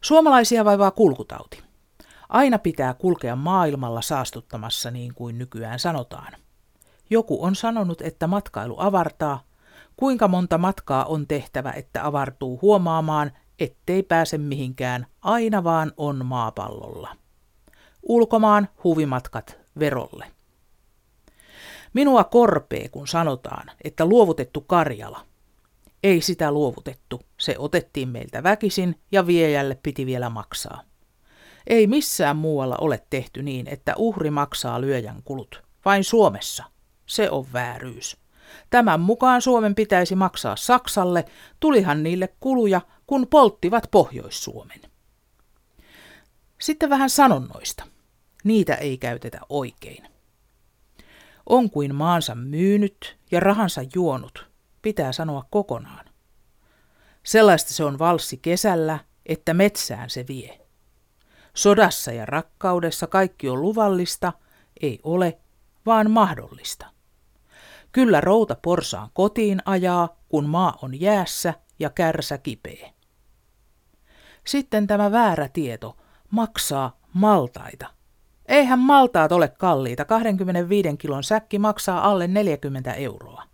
Suomalaisia 0.00 0.64
vaivaa 0.64 0.90
kulkutauti. 0.90 1.62
Aina 2.28 2.58
pitää 2.58 2.94
kulkea 2.94 3.36
maailmalla 3.36 4.02
saastuttamassa 4.02 4.90
niin 4.90 5.14
kuin 5.14 5.38
nykyään 5.38 5.78
sanotaan. 5.78 6.32
Joku 7.10 7.44
on 7.44 7.54
sanonut, 7.54 8.00
että 8.02 8.26
matkailu 8.26 8.76
avartaa. 8.78 9.42
Kuinka 9.96 10.28
monta 10.28 10.58
matkaa 10.58 11.04
on 11.04 11.26
tehtävä, 11.26 11.70
että 11.70 12.06
avartuu 12.06 12.58
huomaamaan, 12.62 13.32
ettei 13.58 14.02
pääse 14.02 14.38
mihinkään, 14.38 15.06
aina 15.22 15.64
vaan 15.64 15.92
on 15.96 16.26
maapallolla. 16.26 17.16
Ulkomaan 18.02 18.68
huvimatkat 18.84 19.58
verolle. 19.78 20.26
Minua 21.92 22.24
korpee, 22.24 22.88
kun 22.88 23.08
sanotaan, 23.08 23.70
että 23.84 24.04
luovutettu 24.04 24.60
Karjala 24.60 25.20
ei 26.02 26.20
sitä 26.20 26.52
luovutettu. 26.52 27.20
Se 27.38 27.54
otettiin 27.58 28.08
meiltä 28.08 28.42
väkisin 28.42 29.00
ja 29.12 29.26
viejälle 29.26 29.74
piti 29.82 30.06
vielä 30.06 30.30
maksaa. 30.30 30.82
Ei 31.66 31.86
missään 31.86 32.36
muualla 32.36 32.76
ole 32.80 33.02
tehty 33.10 33.42
niin, 33.42 33.66
että 33.66 33.94
uhri 33.96 34.30
maksaa 34.30 34.80
lyöjän 34.80 35.22
kulut. 35.24 35.62
Vain 35.84 36.04
Suomessa. 36.04 36.64
Se 37.06 37.30
on 37.30 37.46
vääryys. 37.52 38.16
Tämän 38.70 39.00
mukaan 39.00 39.42
Suomen 39.42 39.74
pitäisi 39.74 40.14
maksaa 40.14 40.56
Saksalle, 40.56 41.24
tulihan 41.60 42.02
niille 42.02 42.28
kuluja, 42.40 42.80
kun 43.06 43.26
polttivat 43.26 43.88
Pohjois-Suomen. 43.90 44.80
Sitten 46.60 46.90
vähän 46.90 47.10
sanonnoista. 47.10 47.84
Niitä 48.44 48.74
ei 48.74 48.98
käytetä 48.98 49.40
oikein. 49.48 50.08
On 51.46 51.70
kuin 51.70 51.94
maansa 51.94 52.34
myynyt 52.34 53.18
ja 53.30 53.40
rahansa 53.40 53.80
juonut, 53.94 54.50
pitää 54.82 55.12
sanoa 55.12 55.44
kokonaan. 55.50 56.07
Sellaista 57.28 57.74
se 57.74 57.84
on 57.84 57.98
valssi 57.98 58.36
kesällä, 58.36 58.98
että 59.26 59.54
metsään 59.54 60.10
se 60.10 60.24
vie. 60.28 60.60
Sodassa 61.54 62.12
ja 62.12 62.26
rakkaudessa 62.26 63.06
kaikki 63.06 63.48
on 63.48 63.62
luvallista, 63.62 64.32
ei 64.82 65.00
ole, 65.02 65.38
vaan 65.86 66.10
mahdollista. 66.10 66.86
Kyllä 67.92 68.20
routa 68.20 68.56
porsaan 68.62 69.10
kotiin 69.12 69.62
ajaa, 69.64 70.16
kun 70.28 70.46
maa 70.46 70.78
on 70.82 71.00
jäässä 71.00 71.54
ja 71.78 71.90
kärsä 71.90 72.38
kipeä. 72.38 72.90
Sitten 74.46 74.86
tämä 74.86 75.12
väärä 75.12 75.48
tieto 75.48 75.96
maksaa 76.30 76.98
maltaita. 77.12 77.86
Eihän 78.46 78.78
maltaat 78.78 79.32
ole 79.32 79.48
kalliita, 79.48 80.04
25 80.04 80.96
kilon 80.96 81.24
säkki 81.24 81.58
maksaa 81.58 82.10
alle 82.10 82.26
40 82.26 82.92
euroa. 82.92 83.47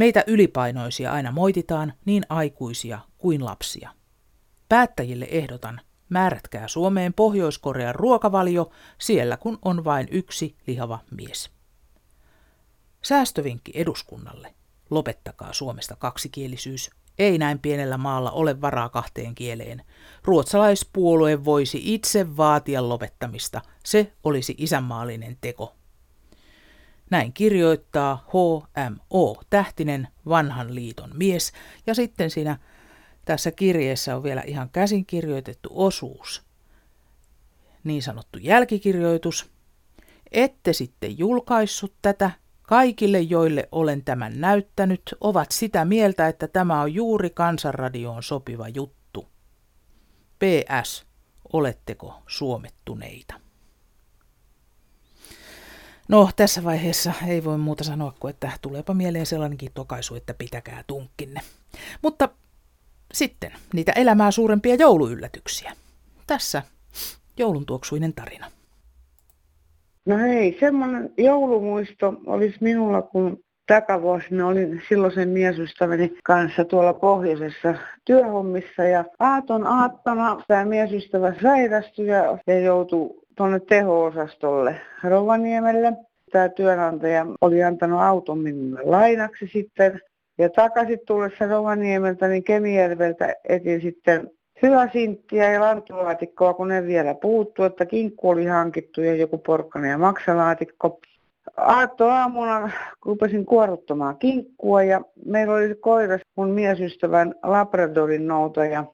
Meitä 0.00 0.24
ylipainoisia 0.26 1.12
aina 1.12 1.32
moititaan, 1.32 1.92
niin 2.04 2.22
aikuisia 2.28 2.98
kuin 3.18 3.44
lapsia. 3.44 3.90
Päättäjille 4.68 5.28
ehdotan, 5.30 5.80
Määrätkää 6.08 6.68
Suomeen 6.68 7.14
Pohjois-Korean 7.14 7.94
ruokavalio 7.94 8.70
siellä, 8.98 9.36
kun 9.36 9.58
on 9.62 9.84
vain 9.84 10.08
yksi 10.10 10.56
lihava 10.66 10.98
mies. 11.10 11.50
Säästövinkki 13.02 13.72
eduskunnalle. 13.74 14.54
Lopettakaa 14.90 15.52
Suomesta 15.52 15.96
kaksikielisyys. 15.96 16.90
Ei 17.18 17.38
näin 17.38 17.58
pienellä 17.58 17.98
maalla 17.98 18.30
ole 18.30 18.60
varaa 18.60 18.88
kahteen 18.88 19.34
kieleen. 19.34 19.84
Ruotsalaispuolue 20.24 21.44
voisi 21.44 21.94
itse 21.94 22.36
vaatia 22.36 22.88
lopettamista. 22.88 23.60
Se 23.84 24.12
olisi 24.24 24.54
isänmaallinen 24.58 25.36
teko. 25.40 25.79
Näin 27.10 27.32
kirjoittaa 27.32 28.26
HMO 28.28 29.42
Tähtinen, 29.50 30.08
vanhan 30.28 30.74
liiton 30.74 31.10
mies, 31.14 31.52
ja 31.86 31.94
sitten 31.94 32.30
siinä 32.30 32.58
tässä 33.24 33.50
kirjeessä 33.50 34.16
on 34.16 34.22
vielä 34.22 34.42
ihan 34.46 34.70
käsin 34.70 35.06
kirjoitettu 35.06 35.68
osuus. 35.72 36.42
Niin 37.84 38.02
sanottu 38.02 38.38
jälkikirjoitus. 38.38 39.50
Ette 40.32 40.72
sitten 40.72 41.18
julkaissut 41.18 41.94
tätä. 42.02 42.30
Kaikille, 42.62 43.20
joille 43.20 43.68
olen 43.72 44.04
tämän 44.04 44.40
näyttänyt, 44.40 45.02
ovat 45.20 45.50
sitä 45.50 45.84
mieltä, 45.84 46.28
että 46.28 46.48
tämä 46.48 46.80
on 46.80 46.94
juuri 46.94 47.30
kansanradioon 47.30 48.22
sopiva 48.22 48.68
juttu. 48.68 49.28
PS. 50.38 51.06
Oletteko 51.52 52.22
suomettuneita? 52.26 53.49
No, 56.10 56.30
tässä 56.36 56.64
vaiheessa 56.64 57.12
ei 57.28 57.44
voi 57.44 57.58
muuta 57.58 57.84
sanoa 57.84 58.14
kuin, 58.20 58.30
että 58.30 58.50
tuleepa 58.62 58.94
mieleen 58.94 59.26
sellainenkin 59.26 59.70
tokaisu, 59.74 60.14
että 60.14 60.34
pitäkää 60.34 60.84
tunkkinne. 60.86 61.40
Mutta 62.02 62.28
sitten 63.14 63.52
niitä 63.74 63.92
elämää 63.96 64.30
suurempia 64.30 64.74
jouluyllätyksiä. 64.74 65.72
Tässä 66.26 66.62
joulun 67.36 67.66
tuoksuinen 67.66 68.12
tarina. 68.12 68.46
No 70.06 70.18
hei, 70.18 70.56
semmoinen 70.60 71.12
joulumuisto 71.18 72.14
olisi 72.26 72.56
minulla, 72.60 73.02
kun 73.02 73.40
takavuosina 73.66 74.46
olin 74.46 74.82
silloisen 74.88 75.28
miesystäväni 75.28 76.12
kanssa 76.24 76.64
tuolla 76.64 76.94
pohjoisessa 76.94 77.74
työhommissa 78.04 78.82
ja 78.82 79.04
aaton 79.18 79.66
aattona 79.66 80.42
tämä 80.48 80.64
miesystävä 80.64 81.34
sairastui 81.42 82.06
ja, 82.06 82.58
joutui 82.64 83.10
tuonne 83.40 83.60
teho-osastolle 83.60 84.76
Rovaniemelle. 85.04 85.92
Tämä 86.32 86.48
työnantaja 86.48 87.26
oli 87.40 87.64
antanut 87.64 88.00
auton 88.00 88.38
minulle 88.38 88.80
lainaksi 88.84 89.46
sitten. 89.52 90.00
Ja 90.38 90.50
takaisin 90.50 90.98
tullessa 91.06 91.46
Rovaniemeltä, 91.46 92.28
niin 92.28 92.44
Kemijärveltä 92.44 93.34
etin 93.48 93.80
sitten 93.80 94.30
sinttiä 94.92 95.52
ja 95.52 95.60
lantulaatikkoa, 95.60 96.54
kun 96.54 96.68
ne 96.68 96.86
vielä 96.86 97.14
puuttu, 97.14 97.64
että 97.64 97.86
kinkku 97.86 98.28
oli 98.28 98.44
hankittu 98.46 99.00
ja 99.00 99.14
joku 99.14 99.38
porkkana 99.38 99.86
ja 99.86 99.98
maksalaatikko. 99.98 101.00
Aatto 101.56 102.08
aamuna 102.08 102.70
rupesin 103.04 103.46
kuoruttamaan 103.46 104.18
kinkkua 104.18 104.82
ja 104.82 105.00
meillä 105.24 105.54
oli 105.54 105.74
koiras 105.74 106.20
mun 106.36 106.50
miesystävän 106.50 107.34
Labradorin 107.42 108.26
noutaja 108.26 108.84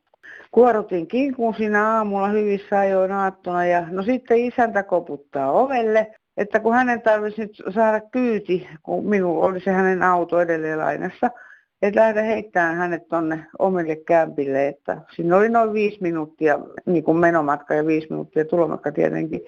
Kuorutin 0.51 1.07
kinkun 1.07 1.55
siinä 1.55 1.89
aamulla 1.89 2.29
hyvissä 2.29 2.79
ajoin 2.79 3.13
aattona 3.13 3.67
ja 3.67 3.87
no 3.91 4.03
sitten 4.03 4.39
isäntä 4.39 4.83
koputtaa 4.83 5.53
ovelle, 5.53 6.15
että 6.37 6.61
kun 6.61 6.75
hänen 6.75 7.03
tarvitsisi 7.03 7.43
nyt 7.43 7.75
saada 7.75 8.01
kyyti, 8.01 8.69
kun 8.83 9.09
minulla 9.09 9.47
oli 9.47 9.61
se 9.61 9.71
hänen 9.71 10.03
auto 10.03 10.41
edelleen 10.41 10.79
lainassa, 10.79 11.31
että 11.83 12.01
lähde 12.01 12.27
heittämään 12.27 12.77
hänet 12.77 13.09
tonne 13.09 13.47
omille 13.59 13.97
kämpille, 13.97 14.69
että 14.69 15.01
siinä 15.15 15.37
oli 15.37 15.49
noin 15.49 15.73
viisi 15.73 15.99
minuuttia 16.01 16.59
niin 16.87 17.05
kuin 17.05 17.17
menomatka 17.17 17.75
ja 17.75 17.87
viisi 17.87 18.07
minuuttia 18.11 18.45
tulomatka 18.45 18.93
tietenkin. 18.93 19.41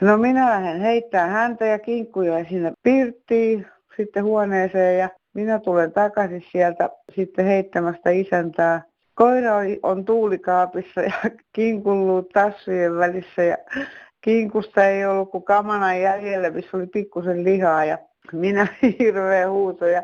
No 0.00 0.18
minä 0.18 0.50
lähden 0.50 0.80
heittämään 0.80 1.30
häntä 1.30 1.66
ja 1.66 1.78
kinkkuja 1.78 2.44
sinne 2.44 2.72
pirttiin, 2.82 3.66
sitten 3.96 4.24
huoneeseen 4.24 4.98
ja 4.98 5.08
minä 5.34 5.58
tulen 5.58 5.92
takaisin 5.92 6.44
sieltä 6.52 6.90
sitten 7.14 7.44
heittämästä 7.44 8.10
isäntää 8.10 8.82
Koira 9.18 9.56
on 9.82 10.04
tuulikaapissa 10.04 11.00
ja 11.00 11.12
kinkullut 11.52 12.28
tassujen 12.28 12.96
välissä 12.96 13.42
ja 13.42 13.56
kinkusta 14.20 14.84
ei 14.84 15.06
ollut 15.06 15.30
kuin 15.30 15.44
kamana 15.44 15.94
jäljellä, 15.94 16.50
missä 16.50 16.76
oli 16.76 16.86
pikkusen 16.86 17.44
lihaa 17.44 17.84
ja 17.84 17.98
minä 18.32 18.66
hirveä 18.98 19.50
huuto 19.50 19.86
ja 19.86 20.02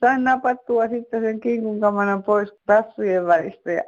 sain 0.00 0.24
napattua 0.24 0.88
sitten 0.88 1.22
sen 1.22 1.40
kinkun 1.40 1.80
kamanan 1.80 2.22
pois 2.22 2.54
tassujen 2.66 3.26
välistä 3.26 3.72
ja 3.72 3.82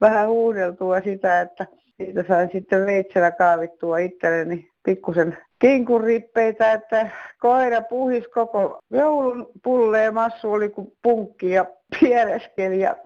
vähän 0.00 0.28
huudeltua 0.28 1.00
sitä, 1.00 1.40
että 1.40 1.66
siitä 1.96 2.24
sain 2.28 2.48
sitten 2.52 2.86
veitsellä 2.86 3.30
kaavittua 3.30 3.98
itselleni 3.98 4.70
pikkusen 4.84 5.38
kinkun 5.58 6.04
rippeitä, 6.04 6.72
että 6.72 7.10
koira 7.40 7.82
puhis 7.82 8.28
koko 8.28 8.78
joulun 8.90 9.46
pulleen 9.62 10.14
massu 10.14 10.52
oli 10.52 10.68
kuin 10.68 10.92
punkki 11.02 11.50
ja 11.50 11.64
piereskeli 12.00 12.80
ja 12.80 12.96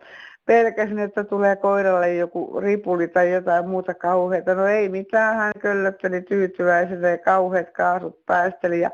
pelkäsin, 0.49 0.99
että 0.99 1.25
tulee 1.25 1.57
koiralle 1.57 2.15
joku 2.15 2.61
ripuli 2.61 3.09
tai 3.09 3.33
jotain 3.33 3.69
muuta 3.69 3.95
kauheita. 3.95 4.55
No 4.55 4.67
ei 4.67 4.89
mitään, 4.89 5.37
hän 5.37 5.53
köllötteli 5.59 6.23
tyytyväisenä 6.23 7.09
ja 7.09 7.19
kauheat 7.19 7.71
kaasut 7.71 8.27
päästeli. 8.27 8.81
Ja 8.81 8.91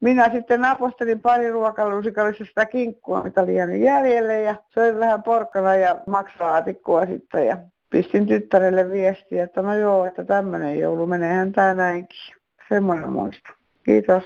minä 0.00 0.30
sitten 0.32 0.64
apostelin 0.64 1.20
pari 1.20 1.50
ruokalusikallista 1.50 2.44
sitä 2.44 2.66
kinkkua, 2.66 3.22
mitä 3.22 3.42
oli 3.42 3.84
jäljelle 3.84 4.40
ja 4.40 4.54
söin 4.74 4.98
vähän 4.98 5.22
porkkana 5.22 5.74
ja 5.74 6.00
maksalaatikkoa 6.06 7.06
sitten 7.06 7.46
ja 7.46 7.56
pistin 7.90 8.26
tyttärelle 8.26 8.90
viestiä, 8.90 9.44
että 9.44 9.62
no 9.62 9.74
joo, 9.74 10.04
että 10.04 10.24
tämmöinen 10.24 10.78
joulu 10.78 11.06
meneehän 11.06 11.52
tää 11.52 11.74
näinkin. 11.74 12.34
Semmoinen 12.68 13.12
muista. 13.12 13.48
Kiitos. 13.84 14.24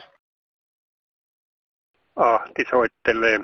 Ahti 2.16 2.64
soittelee 2.70 3.40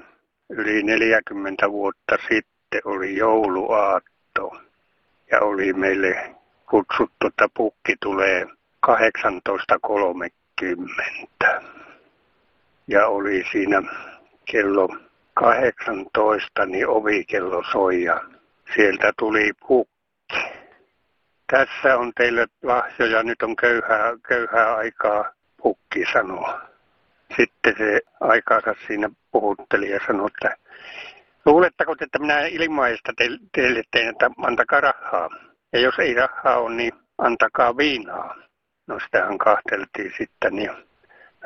yli 0.50 0.82
40 0.82 1.72
vuotta 1.72 2.16
sitten 2.28 2.55
sitten 2.66 2.92
oli 2.92 3.16
jouluaatto 3.16 4.56
ja 5.30 5.40
oli 5.40 5.72
meille 5.72 6.34
kutsuttu, 6.70 7.26
että 7.26 7.48
pukki 7.54 7.96
tulee 8.02 8.46
18.30. 8.86 8.92
Ja 12.88 13.06
oli 13.06 13.44
siinä 13.52 13.82
kello 14.44 14.88
18, 15.34 16.66
niin 16.66 16.88
ovikello 16.88 17.62
soi 17.72 18.02
ja 18.02 18.20
sieltä 18.74 19.12
tuli 19.18 19.52
pukki. 19.66 19.92
Tässä 21.52 21.98
on 21.98 22.12
teille 22.16 22.46
lahjoja, 22.62 23.22
nyt 23.22 23.42
on 23.42 23.56
köyhää, 23.56 24.12
köyhää 24.28 24.76
aikaa, 24.76 25.32
pukki 25.62 26.04
sanoo. 26.12 26.58
Sitten 27.36 27.74
se 27.78 28.00
aikansa 28.20 28.74
siinä 28.86 29.10
puhutteli 29.32 29.90
ja 29.90 30.00
sanoi, 30.06 30.26
että 30.26 30.56
Luuletteko, 31.46 31.96
että 32.00 32.18
minä 32.18 32.40
ilmaista 32.40 33.12
teille 33.52 33.82
tein, 33.90 34.08
että 34.08 34.30
antakaa 34.42 34.80
rahaa. 34.80 35.30
Ja 35.72 35.80
jos 35.80 35.98
ei 35.98 36.14
rahaa 36.14 36.58
ole, 36.58 36.74
niin 36.74 36.92
antakaa 37.18 37.76
viinaa. 37.76 38.36
No 38.86 39.00
sitähän 39.00 39.38
kahteltiin 39.38 40.12
sitten, 40.18 40.56
niin 40.56 40.70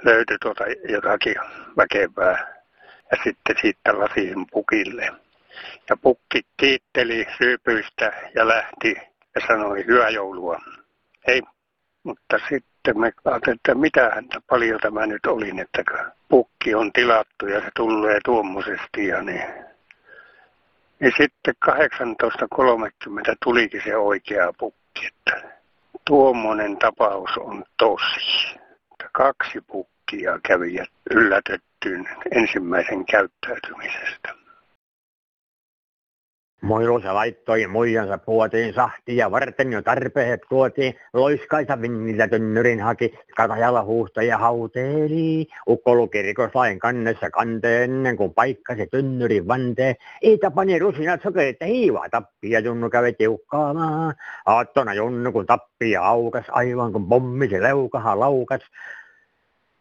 löytyi 0.05 0.37
tuota 0.43 0.65
jotakin 0.89 1.35
väkevää. 1.77 2.55
Ja 3.11 3.19
sitten 3.25 3.57
siitä 3.61 3.99
lasien 3.99 4.47
pukille. 4.53 5.11
Ja 5.91 5.97
pukki 5.97 6.41
kiitteli 6.57 7.27
syypyistä 7.39 8.13
ja 8.35 8.49
lähti 8.49 8.97
ja 9.35 9.41
sanoi 9.47 9.87
hyvää 9.87 10.11
joulua. 10.11 10.61
Ei, 11.27 11.43
mutta 12.03 12.39
sitten 12.49 13.01
me 13.01 13.13
ajattelin, 13.25 13.57
että 13.57 13.75
mitä 13.75 14.11
häntä 14.15 14.41
paljon 14.49 14.81
tämä 14.81 15.07
nyt 15.07 15.27
oli, 15.27 15.61
että 15.61 16.13
pukki 16.29 16.75
on 16.75 16.93
tilattu 16.93 17.47
ja 17.47 17.61
se 17.61 17.69
tulee 17.77 18.19
tuommoisesti 18.25 19.07
ja 19.07 19.23
niin 19.23 19.71
niin 21.01 21.13
sitten 21.17 21.55
18.30 21.67 23.37
tulikin 23.45 23.83
se 23.85 23.97
oikea 23.97 24.53
pukki, 24.59 25.07
että 25.07 25.43
tuommoinen 26.07 26.77
tapaus 26.77 27.31
on 27.39 27.65
tosi. 27.79 28.61
Kaksi 29.13 29.61
pukkia 29.61 30.39
kävi 30.43 30.79
yllätettyyn 31.11 32.09
ensimmäisen 32.31 33.07
käyttäytymisestä. 33.07 34.40
Moilusa 36.63 37.15
laittoi 37.15 37.67
muijansa 37.67 38.19
puotiin 38.19 38.75
sahtia 38.75 39.31
varten 39.31 39.73
jo 39.73 39.83
tarpeet 39.83 40.41
tuotiin. 40.49 40.95
Loiskaisa 41.13 41.81
vinnillä 41.81 42.29
tynnyrin 42.29 42.81
haki, 42.81 43.15
katajalla 43.37 43.83
huusta 43.83 44.23
ja 44.23 44.39
hauteeli. 44.39 45.47
Ukko 45.69 45.95
luki 45.95 46.23
rikoslain 46.23 46.79
kannessa 46.79 47.31
kanteen 47.31 47.83
ennen 47.83 48.17
kuin 48.17 48.35
paikkasi 48.35 48.87
tynnyrin 48.87 49.49
vanteen. 49.49 49.97
Iitä 50.25 50.51
pani 50.51 50.79
rusinat 50.79 51.23
sokeita 51.23 51.65
hiivaa 51.65 52.09
tappia, 52.09 52.61
Junnu 52.61 52.91
kävi 52.91 53.13
tiukkaamaan. 53.13 54.15
Aattona 54.47 54.95
Junnu 54.95 55.33
kun 55.33 55.47
tappia 55.47 56.03
aukas, 56.03 56.45
aivan 56.49 56.93
kun 56.93 57.09
pommi 57.09 57.49
se 57.49 57.63
leukaha 57.63 58.21
laukas. 58.21 58.61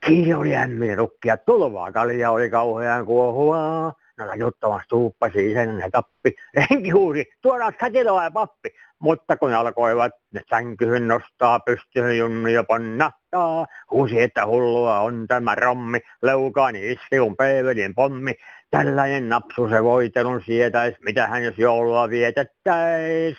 Kiiri 0.06 0.34
oli 0.34 0.56
ämmin 0.56 0.98
rukkia 0.98 1.38
tulvaa, 1.38 1.92
kalja 1.92 2.32
oli 2.32 2.50
kauhean 2.50 3.06
kuohuvaa. 3.06 3.94
Ikkunalla 4.20 4.36
juttamassa 4.36 4.90
tuuppasi 4.90 5.52
isän 5.52 5.80
ja 5.80 5.90
tappi. 5.92 6.34
Renki 6.58 6.90
huusi, 6.90 7.26
tuodaan 7.42 7.74
kätilöä 7.74 8.24
ja 8.24 8.32
pappi. 8.32 8.70
Mutta 9.00 9.38
kun 9.38 9.54
alkoivat 9.54 10.12
ne 10.34 10.42
sänkyyn 10.50 11.08
nostaa 11.08 11.60
pystyyn 11.60 12.18
junnu 12.18 12.48
ja 12.48 12.64
ponnahtaa, 12.64 13.66
huusi, 13.92 14.22
että 14.22 14.46
hullua 14.46 15.00
on 15.00 15.26
tämä 15.28 15.56
rommi, 15.56 16.00
leukaani 16.22 16.92
iskiun 16.92 17.36
peivelin 17.38 17.96
pommi. 17.96 18.34
Tällainen 18.72 19.30
napsu 19.30 19.70
se 19.70 19.84
voitelun 19.84 20.42
sietäis, 20.46 20.96
hän 21.28 21.44
jos 21.44 21.58
joulua 21.58 22.10
vietettäis. 22.10 23.38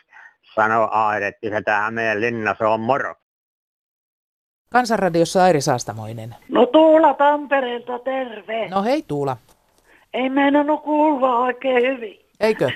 Sano 0.54 0.88
Airetti, 0.90 1.50
se 1.50 1.62
tää 1.62 1.90
meidän 1.90 2.20
linnassa 2.20 2.68
on 2.68 2.80
moro. 2.80 3.14
Kansanradiossa 4.72 5.44
Airi 5.44 5.60
Saastamoinen. 5.60 6.34
No 6.48 6.66
Tuula 6.66 7.14
Tampereelta, 7.14 7.98
terve. 7.98 8.68
No 8.68 8.82
hei 8.82 9.02
Tuula. 9.08 9.36
Ei 10.14 10.28
meinannut 10.28 10.82
kuulua 10.82 11.38
oikein 11.38 11.82
hyvin. 11.82 12.20
Eikö? 12.40 12.70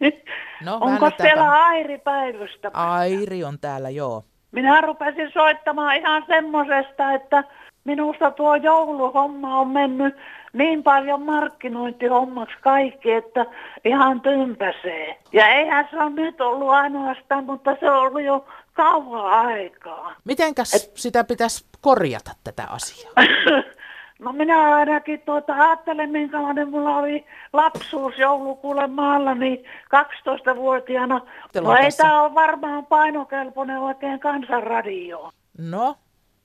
No, 0.64 0.78
Onko 0.80 1.10
siellä 1.16 1.34
tämän... 1.34 1.50
Airi 1.50 1.98
päivystä? 1.98 2.70
Airi 2.74 3.44
on 3.44 3.58
täällä, 3.58 3.90
joo. 3.90 4.24
Minä 4.52 4.80
rupesin 4.80 5.30
soittamaan 5.32 5.96
ihan 5.96 6.24
semmosesta, 6.26 7.12
että 7.12 7.44
minusta 7.84 8.30
tuo 8.30 8.56
jouluhomma 8.56 9.60
on 9.60 9.68
mennyt 9.68 10.16
niin 10.52 10.82
paljon 10.82 11.22
markkinointihommaksi 11.22 12.56
kaikki, 12.60 13.12
että 13.12 13.46
ihan 13.84 14.20
tympäsee. 14.20 15.18
Ja 15.32 15.48
eihän 15.48 15.88
se 15.90 15.96
ole 15.96 16.10
nyt 16.10 16.40
ollut 16.40 16.70
ainoastaan, 16.70 17.44
mutta 17.44 17.76
se 17.80 17.90
on 17.90 17.96
ollut 17.96 18.22
jo 18.22 18.46
kauan 18.72 19.46
aikaa. 19.46 20.14
Mitenkäs 20.24 20.74
Et... 20.74 20.96
sitä 20.96 21.24
pitäisi 21.24 21.64
korjata 21.80 22.30
tätä 22.44 22.66
asiaa? 22.70 23.12
No 24.18 24.32
minä 24.32 24.76
ainakin 24.76 25.20
tuota, 25.20 25.54
ajattelen, 25.54 26.10
minkälainen 26.10 26.70
mulla 26.70 26.96
oli 26.96 27.24
lapsuus 27.52 28.18
joulukuulle 28.18 28.86
maalla, 28.86 29.34
niin 29.34 29.64
12-vuotiaana. 29.96 31.20
No 31.62 31.76
ei 31.76 31.90
tämä 31.96 32.22
ole 32.22 32.34
varmaan 32.34 32.86
painokelpoinen 32.86 33.78
oikein 33.78 34.20
kansanradio. 34.20 35.30
No? 35.58 35.96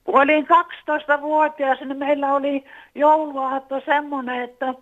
Kun 0.04 0.22
olin 0.22 0.48
12-vuotias, 0.48 1.80
niin 1.80 1.98
meillä 1.98 2.34
oli 2.34 2.66
jouluaatto 2.96 3.82
semmoinen, 3.86 4.42
että 4.42 4.74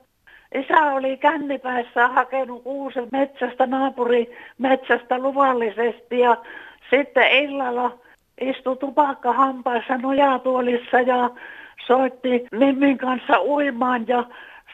isä 0.55 0.81
oli 0.81 1.17
kännipäissä 1.17 2.07
hakenut 2.07 2.63
kuusen 2.63 3.07
metsästä, 3.11 3.65
naapuri 3.67 4.37
metsästä 4.57 5.19
luvallisesti 5.19 6.19
ja 6.19 6.37
sitten 6.89 7.31
illalla 7.31 7.97
istui 8.41 8.77
tupakka 8.77 9.33
hampaissa 9.33 9.97
nojatuolissa 9.97 11.01
ja 11.01 11.29
soitti 11.87 12.47
Mimmin 12.51 12.97
kanssa 12.97 13.41
uimaan 13.41 14.07
ja 14.07 14.23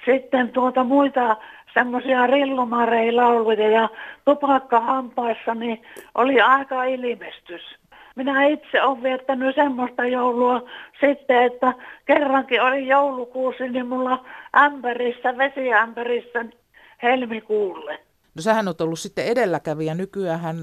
sitten 0.06 0.50
tuota 0.50 0.84
muita 0.84 1.38
semmoisia 1.74 2.28
rillumareilauluja 2.28 3.70
ja 3.70 3.90
tupakka 4.26 4.80
hampaissa, 4.80 5.56
niin 5.56 5.82
oli 6.16 6.42
aika 6.42 6.84
ilmestys. 6.84 7.62
Minä 8.16 8.46
itse 8.46 8.84
olen 8.84 9.04
viettänyt 9.04 9.56
semmoista 9.56 10.06
joulua 10.06 10.62
sitten, 11.00 11.44
että 11.44 11.74
kerrankin 12.06 12.62
oli 12.62 12.88
joulukuusi, 12.88 13.70
niin 13.70 13.88
mulla 13.88 14.26
ämpärissä, 14.58 15.38
vesiämpärissä 15.38 16.46
helmikuulle. 17.04 18.00
No 18.36 18.42
sähän 18.42 18.68
on 18.68 18.74
ollut 18.80 19.00
sitten 19.00 19.26
edelläkävijä. 19.26 19.96
Nykyään 19.96 20.56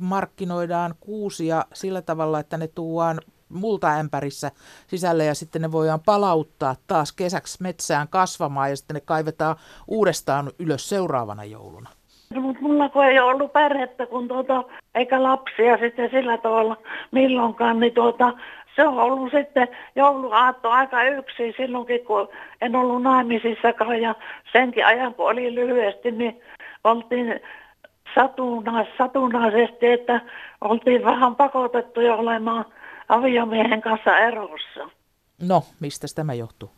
markkinoidaan 0.00 0.94
kuusia 1.00 1.64
sillä 1.72 2.02
tavalla, 2.02 2.40
että 2.40 2.56
ne 2.56 2.68
tuodaan 2.68 3.18
multaämpärissä 3.50 4.50
sisälle 4.86 5.24
ja 5.24 5.34
sitten 5.34 5.62
ne 5.62 5.72
voidaan 5.72 6.00
palauttaa 6.06 6.74
taas 6.86 7.12
kesäksi 7.12 7.62
metsään 7.62 8.08
kasvamaan 8.08 8.70
ja 8.70 8.76
sitten 8.76 8.94
ne 8.94 9.00
kaivetaan 9.00 9.56
uudestaan 9.88 10.50
ylös 10.58 10.88
seuraavana 10.88 11.44
jouluna. 11.44 11.90
No, 12.34 12.40
mutta 12.40 12.62
mulla 12.62 12.88
kun 12.88 13.04
ei 13.04 13.20
ollut 13.20 13.52
perhettä, 13.52 14.06
kun 14.06 14.28
tuota, 14.28 14.64
eikä 14.94 15.22
lapsia 15.22 15.78
sitten 15.78 16.10
sillä 16.10 16.38
tavalla 16.38 16.76
milloinkaan, 17.10 17.80
niin 17.80 17.94
tuota, 17.94 18.32
se 18.76 18.88
on 18.88 18.98
ollut 18.98 19.30
sitten 19.30 19.68
jouluaatto 19.96 20.70
aika 20.70 21.02
yksin 21.02 21.54
silloinkin, 21.56 22.04
kun 22.04 22.28
en 22.60 22.76
ollut 22.76 23.02
naimisissakaan 23.02 24.00
ja 24.00 24.14
senkin 24.52 24.86
ajan, 24.86 25.14
kun 25.14 25.30
oli 25.30 25.54
lyhyesti, 25.54 26.10
niin 26.10 26.40
oltiin 26.84 27.40
satunnaisesti, 28.98 29.86
että 29.86 30.20
oltiin 30.60 31.04
vähän 31.04 31.36
pakotettuja 31.36 32.14
olemaan 32.14 32.64
aviomiehen 33.10 33.80
kanssa 33.80 34.18
erossa. 34.18 34.90
No, 35.48 35.62
mistä 35.80 36.06
tämä 36.14 36.34
johtuu? 36.34 36.70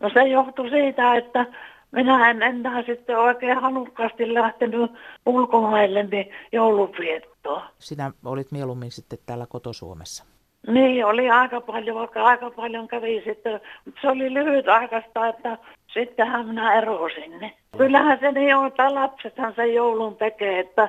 No 0.00 0.10
se 0.14 0.22
johtuu 0.22 0.68
siitä, 0.68 1.14
että 1.14 1.46
minä 1.92 2.30
en 2.30 2.42
enää 2.42 2.82
sitten 2.82 3.18
oikein 3.18 3.58
halukkaasti 3.58 4.34
lähtenyt 4.34 4.92
ulkomaille 5.26 6.02
niin 6.02 6.30
joulunviettoon. 6.52 7.62
Sinä 7.78 8.12
olit 8.24 8.52
mieluummin 8.52 8.90
sitten 8.90 9.18
täällä 9.26 9.46
kotosuomessa. 9.48 10.24
Niin, 10.66 11.06
oli 11.06 11.30
aika 11.30 11.60
paljon, 11.60 11.96
vaikka 11.96 12.22
aika 12.22 12.50
paljon 12.50 12.88
kävi 12.88 13.22
sitten. 13.24 13.60
Mutta 13.84 14.00
se 14.00 14.08
oli 14.08 14.34
lyhyt 14.34 14.68
aikaista, 14.68 15.28
että 15.28 15.58
sittenhän 15.92 16.46
minä 16.46 16.74
erosin. 16.74 17.52
Kyllähän 17.76 18.18
se 18.20 18.32
niin 18.32 18.56
on, 18.56 18.66
että 18.66 18.94
lapsethan 18.94 19.54
sen 19.56 19.74
joulun 19.74 20.16
tekee, 20.16 20.58
että 20.58 20.88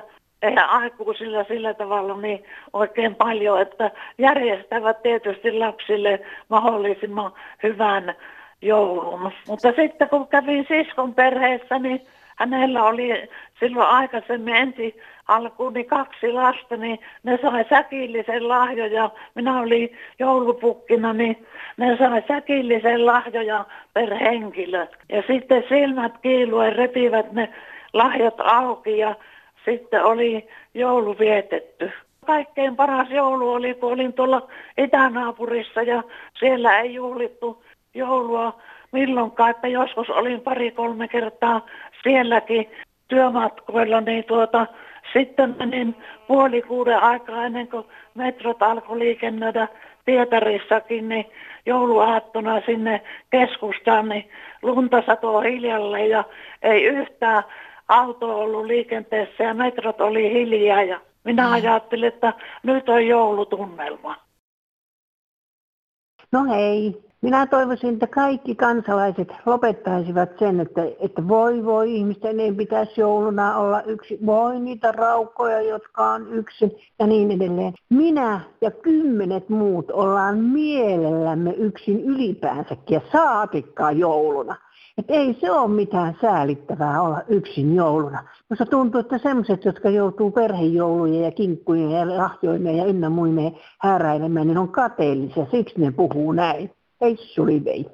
aikuisilla 0.68 1.44
sillä 1.44 1.74
tavalla 1.74 2.16
niin 2.16 2.44
oikein 2.72 3.14
paljon, 3.14 3.60
että 3.60 3.90
järjestävät 4.18 5.02
tietysti 5.02 5.52
lapsille 5.52 6.20
mahdollisimman 6.48 7.32
hyvän 7.62 8.14
joulun. 8.62 9.32
Mutta 9.48 9.72
sitten 9.72 10.08
kun 10.08 10.28
kävin 10.28 10.66
siskon 10.68 11.14
perheessä, 11.14 11.78
niin 11.78 12.00
hänellä 12.36 12.84
oli 12.84 13.28
silloin 13.60 13.88
aikaisemmin 13.88 14.56
ensi 14.56 15.00
alkuun 15.28 15.72
niin 15.74 15.86
kaksi 15.86 16.32
lasta, 16.32 16.76
niin 16.76 16.98
ne 17.22 17.38
sai 17.42 17.64
säkillisen 17.68 18.48
lahjoja. 18.48 19.10
Minä 19.34 19.60
olin 19.60 19.96
joulupukkina, 20.18 21.12
niin 21.12 21.46
ne 21.76 21.96
sai 21.96 22.22
säkillisen 22.28 23.06
lahjoja 23.06 23.64
per 23.94 24.14
henkilö. 24.14 24.86
Ja 25.08 25.22
sitten 25.26 25.64
silmät 25.68 26.12
kiiluen 26.22 26.76
repivät 26.76 27.32
ne 27.32 27.48
lahjat 27.92 28.34
auki 28.38 28.98
ja 28.98 29.14
sitten 29.64 30.04
oli 30.04 30.48
joulu 30.74 31.18
vietetty. 31.18 31.90
Kaikkein 32.26 32.76
paras 32.76 33.10
joulu 33.10 33.52
oli, 33.52 33.74
kun 33.74 33.92
olin 33.92 34.12
tuolla 34.12 34.48
itänaapurissa 34.78 35.82
ja 35.82 36.02
siellä 36.38 36.80
ei 36.80 36.94
juhlittu 36.94 37.64
joulua 37.94 38.60
milloinkaan, 38.92 39.50
että 39.50 39.68
joskus 39.68 40.10
olin 40.10 40.40
pari-kolme 40.40 41.08
kertaa 41.08 41.66
sielläkin 42.02 42.70
työmatkoilla, 43.08 44.00
niin 44.00 44.24
tuota, 44.24 44.66
sitten 45.12 45.56
menin 45.58 45.96
puoli 46.26 46.62
kuuden 46.62 47.02
aikaa 47.02 47.44
ennen 47.44 47.68
kuin 47.68 47.86
metrot 48.14 48.62
alkoi 48.62 48.98
liikennöidä 48.98 49.68
Pietarissakin, 50.04 51.08
niin 51.08 51.26
jouluaattona 51.66 52.60
sinne 52.66 53.02
keskustaan, 53.30 54.08
niin 54.08 54.30
lunta 54.62 55.02
satoi 55.06 55.52
hiljalle 55.52 56.06
ja 56.06 56.24
ei 56.62 56.84
yhtään 56.84 57.42
auto 57.90 58.40
ollut 58.40 58.66
liikenteessä 58.66 59.44
ja 59.44 59.54
metrot 59.54 60.00
oli 60.00 60.30
hiljaa 60.32 60.82
ja 60.82 61.00
minä 61.24 61.46
mm. 61.46 61.52
ajattelin, 61.52 62.08
että 62.08 62.32
nyt 62.62 62.88
on 62.88 63.06
joulutunnelma. 63.06 64.16
No 66.32 66.44
hei, 66.44 67.02
minä 67.22 67.46
toivoisin, 67.46 67.92
että 67.92 68.06
kaikki 68.06 68.54
kansalaiset 68.54 69.28
lopettaisivat 69.46 70.30
sen, 70.38 70.60
että, 70.60 70.82
että 71.00 71.28
voi 71.28 71.64
voi 71.64 71.94
ihmisten 71.94 72.40
ei 72.40 72.52
pitäisi 72.52 73.00
jouluna 73.00 73.56
olla 73.56 73.82
yksi. 73.82 74.18
Voi 74.26 74.60
niitä 74.60 74.92
raukkoja, 74.92 75.60
jotka 75.60 76.10
on 76.10 76.32
yksin 76.32 76.70
ja 76.98 77.06
niin 77.06 77.30
edelleen. 77.30 77.72
Minä 77.88 78.40
ja 78.60 78.70
kymmenet 78.70 79.48
muut 79.48 79.90
ollaan 79.90 80.38
mielellämme 80.38 81.50
yksin 81.50 82.00
ylipäänsäkin 82.04 82.94
ja 82.94 83.00
saatikkaa 83.12 83.92
jouluna. 83.92 84.56
Että 85.00 85.12
ei 85.12 85.36
se 85.40 85.50
ole 85.50 85.68
mitään 85.68 86.18
säälittävää 86.20 87.02
olla 87.02 87.22
yksin 87.28 87.74
jouluna. 87.74 88.28
Minusta 88.50 88.66
tuntuu, 88.66 89.00
että 89.00 89.18
sellaiset, 89.18 89.64
jotka 89.64 89.90
joutuu 89.90 90.30
perhejoulujen 90.30 91.24
ja 91.24 91.30
kinkkujen 91.30 91.90
ja 91.90 92.16
lahjoineen 92.16 92.76
ja 92.76 92.84
ynnä 92.84 93.10
muineen 93.10 93.58
hääräilemään, 93.78 94.46
niin 94.46 94.58
on 94.58 94.72
kateellisia. 94.72 95.46
Siksi 95.50 95.74
ne 95.80 95.90
puhuu 95.90 96.32
näin. 96.32 96.70
Ei 97.00 97.16
sulivei. 97.16 97.86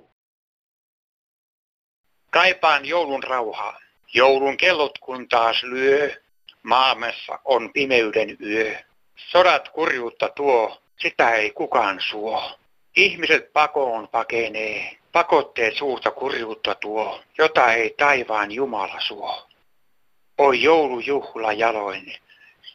Kaipaan 2.31 2.85
joulun 2.85 3.23
rauhaa. 3.23 3.79
Joulun 4.15 4.57
kellot 4.57 4.99
kun 4.99 5.29
taas 5.29 5.63
lyö, 5.63 6.11
maamessa 6.63 7.39
on 7.45 7.73
pimeyden 7.73 8.37
yö. 8.43 8.77
Sodat 9.17 9.69
kurjuutta 9.69 10.29
tuo, 10.29 10.77
sitä 11.01 11.31
ei 11.31 11.51
kukaan 11.51 11.99
suo. 12.11 12.43
Ihmiset 12.97 13.53
pakoon 13.53 14.09
pakenee, 14.09 14.96
pakotteet 15.17 15.77
suurta 15.77 16.11
kurjuutta 16.11 16.75
tuo, 16.75 17.21
jota 17.39 17.73
ei 17.73 17.95
taivaan 17.99 18.53
Jumala 18.53 19.01
suo. 19.01 19.47
Oi 20.39 20.63
joulujuhla 20.63 21.53
jaloin, 21.53 22.15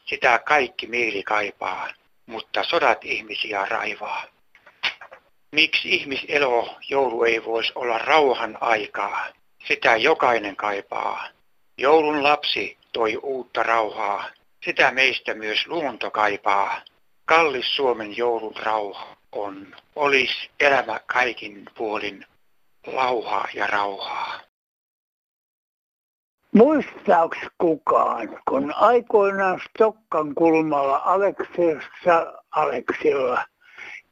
sitä 0.06 0.40
kaikki 0.40 0.88
mieli 0.88 1.24
kaipaa, 1.24 1.88
mutta 2.26 2.64
sodat 2.64 3.06
ihmisiä 3.06 3.66
raivaa. 3.66 4.24
Miksi 5.52 5.96
ihmiselo 5.96 6.76
joulu 6.90 7.24
ei 7.24 7.46
voisi 7.46 7.72
olla 7.76 7.98
rauhan 7.98 8.58
aikaa? 8.62 9.28
Sitä 9.68 9.96
jokainen 9.96 10.56
kaipaa. 10.56 11.28
Joulun 11.78 12.24
lapsi 12.24 12.78
toi 12.94 13.18
uutta 13.24 13.64
rauhaa, 13.64 14.30
sitä 14.66 14.92
meistä 14.92 15.34
myös 15.34 15.68
luonto 15.68 16.12
kaipaa. 16.12 16.82
Kallis 17.26 17.76
Suomen 17.76 18.18
joulun 18.18 18.56
rauha 18.56 19.16
on, 19.32 19.76
olis 19.96 20.50
elämä 20.60 21.00
kaikin 21.06 21.66
puolin 21.78 22.26
lauhaa 22.88 23.48
ja 23.54 23.68
rauhaa. 23.68 24.40
Muistaaks 26.56 27.38
kukaan, 27.58 28.40
kun 28.50 28.74
aikoinaan 28.76 29.62
Stokkan 29.70 30.36
kulmalla 30.36 30.98
Aleksissa 30.98 32.34
Aleksilla 32.52 33.46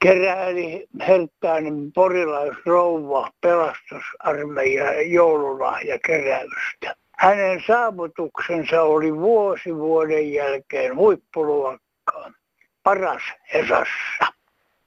keräili 0.02 0.88
herttainen 1.08 1.92
porilaisrouva 1.96 3.30
pelastusarmeija 3.42 5.02
joululahjakeräystä. 5.02 6.96
Hänen 7.18 7.64
saavutuksensa 7.68 8.82
oli 8.82 9.16
vuosi 9.16 9.76
vuoden 9.76 10.34
jälkeen 10.34 10.96
huippuluokkaan, 10.96 12.36
paras 12.84 13.22
Hesassa. 13.54 14.34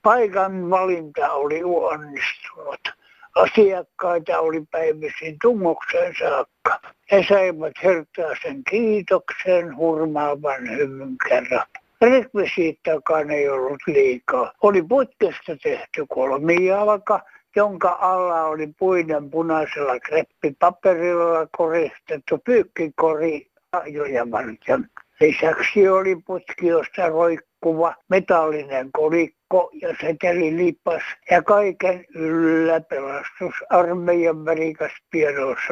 Paikan 0.02 0.70
valinta 0.70 1.32
oli 1.32 1.60
onnistunut. 1.64 3.01
Asiakkaita 3.34 4.40
oli 4.40 4.62
päivisin 4.70 5.36
tungokseen 5.42 6.14
saakka. 6.18 6.80
He 7.12 7.24
saivat 7.28 7.72
hertaisen 7.82 8.64
kiitoksen 8.70 9.76
hurmaavan 9.76 10.70
hymyn 10.70 11.16
kerran. 11.28 11.66
Rekvisiittakaan 12.00 13.30
ei 13.30 13.48
ollut 13.48 13.80
liikaa. 13.86 14.52
Oli 14.62 14.82
putkesta 14.82 15.56
tehty 15.62 16.06
kolmijalka, 16.08 17.20
jonka 17.56 17.98
alla 18.00 18.44
oli 18.44 18.66
puinen 18.78 19.30
punaisella 19.30 20.00
kreppipaperilla 20.00 21.46
koristettu 21.56 22.38
pyykkikori 22.44 23.46
ajoja 23.72 24.30
varten. 24.30 24.88
Lisäksi 25.22 25.88
oli 25.88 26.16
putkiosta 26.26 27.08
roikkuva 27.08 27.94
metallinen 28.08 28.90
kolikko 28.92 29.70
ja 29.72 29.94
setelilipas 30.00 31.02
ja 31.30 31.42
kaiken 31.42 32.04
yllä 32.14 32.80
pelastusarmeijan 32.80 34.44
värikäs 34.44 34.92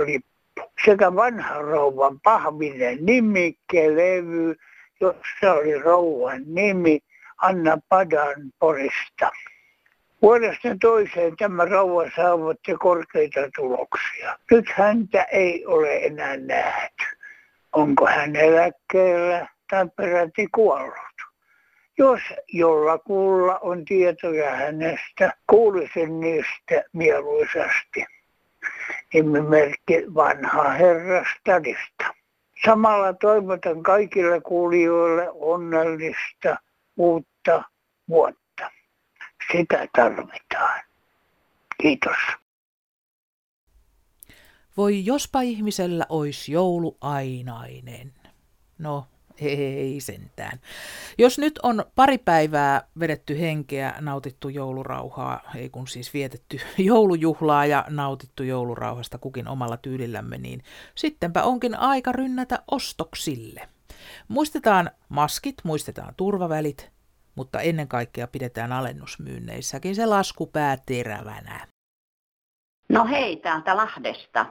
lippu. 0.06 0.62
Sekä 0.84 1.14
vanha 1.16 1.58
rouvan 1.58 2.20
pahvinen 2.20 2.98
nimikkelevy, 3.06 4.56
jossa 5.00 5.52
oli 5.52 5.78
rouvan 5.78 6.42
nimi 6.46 7.00
Anna 7.36 7.78
Padan 7.88 8.52
Porista. 8.58 9.30
Vuodesta 10.22 10.68
toiseen 10.80 11.36
tämä 11.36 11.64
rouva 11.64 12.10
saavutti 12.16 12.74
korkeita 12.74 13.40
tuloksia. 13.56 14.38
Nyt 14.50 14.68
häntä 14.74 15.22
ei 15.22 15.66
ole 15.66 15.96
enää 15.96 16.36
nähty. 16.36 17.19
Onko 17.72 18.06
hän 18.06 18.36
eläkkeellä 18.36 19.48
tai 19.70 19.86
peräti 19.96 20.46
kuollut? 20.54 20.94
Jos 21.98 22.20
jollakulla 22.52 23.58
on 23.58 23.84
tietoja 23.84 24.50
hänestä, 24.50 25.32
kuulisin 25.46 26.20
niistä 26.20 26.84
mieluisasti. 26.92 28.06
Nimimerkki 29.14 30.14
vanha 30.14 30.68
herra 30.70 31.24
stadista. 31.38 32.14
Samalla 32.64 33.12
toivotan 33.12 33.82
kaikille 33.82 34.40
kuulijoille 34.40 35.30
onnellista 35.30 36.56
uutta 36.96 37.62
vuotta. 38.08 38.70
Sitä 39.52 39.88
tarvitaan. 39.96 40.80
Kiitos. 41.82 42.16
Voi 44.76 45.04
jospa 45.04 45.40
ihmisellä 45.40 46.06
olisi 46.08 46.52
joulu 46.52 46.96
ainainen. 47.00 48.12
No, 48.78 49.06
ei 49.40 50.00
sentään. 50.00 50.60
Jos 51.18 51.38
nyt 51.38 51.58
on 51.62 51.84
pari 51.94 52.18
päivää 52.18 52.82
vedetty 53.00 53.40
henkeä, 53.40 53.94
nautittu 54.00 54.48
joulurauhaa, 54.48 55.40
ei 55.54 55.70
kun 55.70 55.88
siis 55.88 56.14
vietetty 56.14 56.60
joulujuhlaa 56.78 57.66
ja 57.66 57.84
nautittu 57.88 58.42
joulurauhasta 58.42 59.18
kukin 59.18 59.48
omalla 59.48 59.76
tyylillämme, 59.76 60.38
niin 60.38 60.62
sittenpä 60.94 61.42
onkin 61.42 61.74
aika 61.74 62.12
rynnätä 62.12 62.62
ostoksille. 62.70 63.68
Muistetaan 64.28 64.90
maskit, 65.08 65.54
muistetaan 65.62 66.14
turvavälit, 66.16 66.90
mutta 67.34 67.60
ennen 67.60 67.88
kaikkea 67.88 68.26
pidetään 68.26 68.72
alennusmyynneissäkin 68.72 69.94
se 69.94 70.06
laskupää 70.06 70.78
terävänä. 70.86 71.69
No 72.90 73.06
hei 73.06 73.36
täältä 73.36 73.76
Lahdesta. 73.76 74.46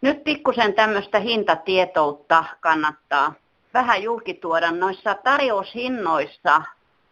Nyt 0.00 0.24
pikkusen 0.24 0.74
tämmöistä 0.74 1.18
hintatietoutta 1.18 2.44
kannattaa 2.60 3.34
vähän 3.74 4.02
julkituoda 4.02 4.70
noissa 4.70 5.14
tarjoushinnoissa, 5.14 6.62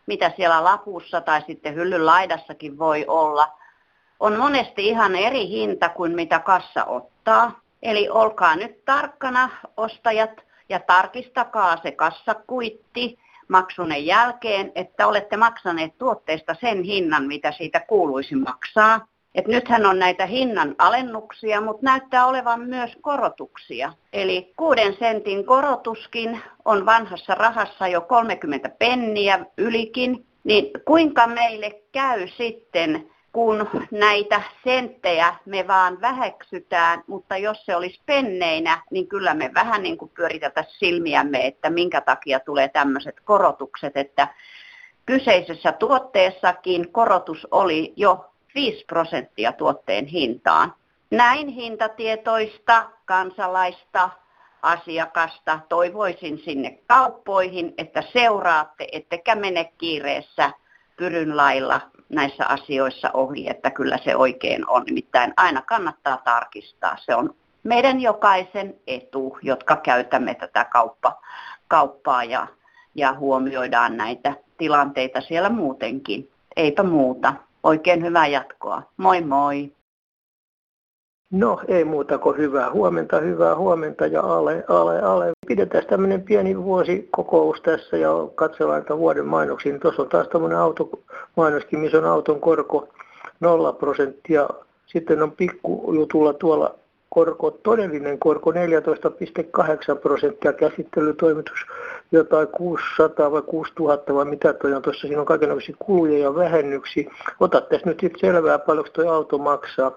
mitä 0.07 0.33
siellä 0.37 0.65
lapussa 0.65 1.21
tai 1.21 1.43
sitten 1.47 1.75
hyllyn 1.75 2.07
laidassakin 2.07 2.79
voi 2.79 3.05
olla, 3.09 3.49
on 4.21 4.39
monesti 4.39 4.89
ihan 4.89 5.17
eri 5.17 5.49
hinta 5.49 5.89
kuin 5.89 6.15
mitä 6.15 6.39
kassa 6.39 6.85
ottaa. 6.85 7.61
Eli 7.83 8.09
olkaa 8.09 8.57
nyt 8.57 8.85
tarkkana 8.85 9.51
ostajat 9.77 10.41
ja 10.69 10.81
tarkistakaa 10.81 11.77
se 11.83 11.93
kassakuitti 11.93 13.19
maksunen 13.49 14.07
jälkeen, 14.07 14.73
että 14.75 15.07
olette 15.07 15.37
maksaneet 15.37 15.99
tuotteesta 15.99 16.57
sen 16.61 16.83
hinnan, 16.83 17.27
mitä 17.27 17.53
siitä 17.53 17.81
kuuluisi 17.81 18.35
maksaa. 18.35 19.10
Et 19.35 19.47
nythän 19.47 19.87
on 19.87 19.99
näitä 19.99 20.27
hinnan 20.27 20.75
alennuksia, 20.79 21.61
mutta 21.61 21.85
näyttää 21.85 22.27
olevan 22.27 22.61
myös 22.61 22.91
korotuksia. 23.01 23.93
Eli 24.13 24.53
kuuden 24.57 24.97
sentin 24.99 25.47
korotuskin 25.47 26.43
on 26.65 26.87
vanhassa 26.87 27.35
rahassa 27.35 27.89
jo 27.89 28.01
30 28.01 28.69
penniä 28.69 29.47
ylikin. 29.57 30.27
Niin 30.45 30.71
kuinka 30.85 31.27
meille 31.27 31.71
käy 31.93 32.29
sitten 32.29 33.11
kun 33.33 33.69
näitä 33.91 34.43
senttejä 34.65 35.35
me 35.47 35.67
vaan 35.69 36.01
väheksytään, 36.01 37.05
mutta 37.07 37.37
jos 37.37 37.65
se 37.65 37.77
olisi 37.77 38.01
penneinä, 38.07 38.83
niin 38.91 39.09
kyllä 39.09 39.35
me 39.35 39.51
vähän 39.55 39.83
niin 39.83 39.99
kuin 39.99 40.11
pyöritetä 40.15 40.65
silmiämme, 40.69 41.47
että 41.47 41.71
minkä 41.71 42.01
takia 42.01 42.41
tulee 42.41 42.69
tämmöiset 42.69 43.21
korotukset, 43.25 43.97
että 43.97 44.29
kyseisessä 45.07 45.73
tuotteessakin 45.73 46.93
korotus 46.93 47.49
oli 47.51 47.93
jo 47.97 48.30
5 48.55 48.85
prosenttia 48.85 49.53
tuotteen 49.53 50.07
hintaan. 50.07 50.75
Näin 51.11 51.49
hintatietoista 51.49 52.91
kansalaista, 53.05 54.11
asiakasta 54.63 55.61
toivoisin 55.69 56.39
sinne 56.39 56.79
kauppoihin, 56.87 57.75
että 57.79 58.03
seuraatte, 58.13 58.89
ettekä 58.93 59.35
mene 59.35 59.73
kiireessä 59.79 60.53
pyryn 60.97 61.37
lailla 61.37 61.81
näissä 62.09 62.47
asioissa 62.47 63.11
ohi, 63.15 63.51
että 63.51 63.71
kyllä 63.71 63.99
se 64.05 64.17
oikein 64.17 64.69
on. 64.69 64.83
Nimittäin 64.87 65.35
aina 65.37 65.63
kannattaa 65.63 66.17
tarkistaa. 66.25 66.97
Se 67.01 67.15
on 67.15 67.35
meidän 67.63 68.01
jokaisen 68.01 68.75
etu, 68.87 69.39
jotka 69.43 69.77
käytämme 69.77 70.35
tätä 70.35 70.65
kauppa, 70.65 71.21
kauppaa 71.69 72.25
ja, 72.25 72.47
ja 72.95 73.13
huomioidaan 73.13 73.97
näitä 73.97 74.35
tilanteita 74.59 75.21
siellä 75.21 75.49
muutenkin. 75.49 76.31
Eipä 76.57 76.83
muuta. 76.83 77.35
Oikein 77.63 78.05
hyvää 78.05 78.27
jatkoa. 78.27 78.83
Moi 78.97 79.21
moi! 79.21 79.73
No 81.33 81.61
ei 81.69 81.85
muuta 81.85 82.19
kuin 82.19 82.37
hyvää 82.37 82.71
huomenta, 82.71 83.21
hyvää 83.21 83.57
huomenta 83.57 84.07
ja 84.07 84.21
ale, 84.21 84.65
ale, 84.69 85.03
ale. 85.03 85.33
Pidetään 85.47 85.87
tämmöinen 85.87 86.23
pieni 86.23 86.63
vuosikokous 86.63 87.61
tässä 87.61 87.97
ja 87.97 88.11
katsellaan 88.35 88.81
että 88.81 88.99
vuoden 88.99 89.27
mainoksia. 89.27 89.79
Tuossa 89.79 90.03
on 90.03 90.09
taas 90.09 90.29
tämmöinen 90.29 90.59
automainoskin, 90.59 91.79
missä 91.79 91.99
on 91.99 92.05
auton 92.05 92.41
korko 92.41 92.89
0 93.41 93.73
prosenttia. 93.73 94.49
Sitten 94.87 95.23
on 95.23 95.33
pikkujutulla 95.33 96.33
tuolla 96.33 96.75
korko, 97.11 97.51
todellinen 97.51 98.19
korko 98.19 98.53
14,8 98.53 98.57
prosenttia, 100.03 100.53
käsittelytoimitus 100.53 101.59
jotain 102.13 102.49
600 102.49 103.33
vai 103.33 103.43
6000 103.43 104.15
vai 104.15 104.25
mitä 104.25 104.53
toi 104.53 104.75
on 104.75 104.83
tuossa, 104.83 105.07
siinä 105.07 105.21
on 105.21 105.27
kaikenlaisia 105.27 105.77
kuluja 105.79 106.19
ja 106.19 106.35
vähennyksiä. 106.35 107.11
Otat 107.41 107.69
tässä 107.69 107.87
nyt 107.87 108.01
sitten 108.01 108.21
selvää, 108.21 108.59
paljonko 108.59 108.91
tuo 108.91 109.11
auto 109.13 109.39
maksaa. 109.39 109.93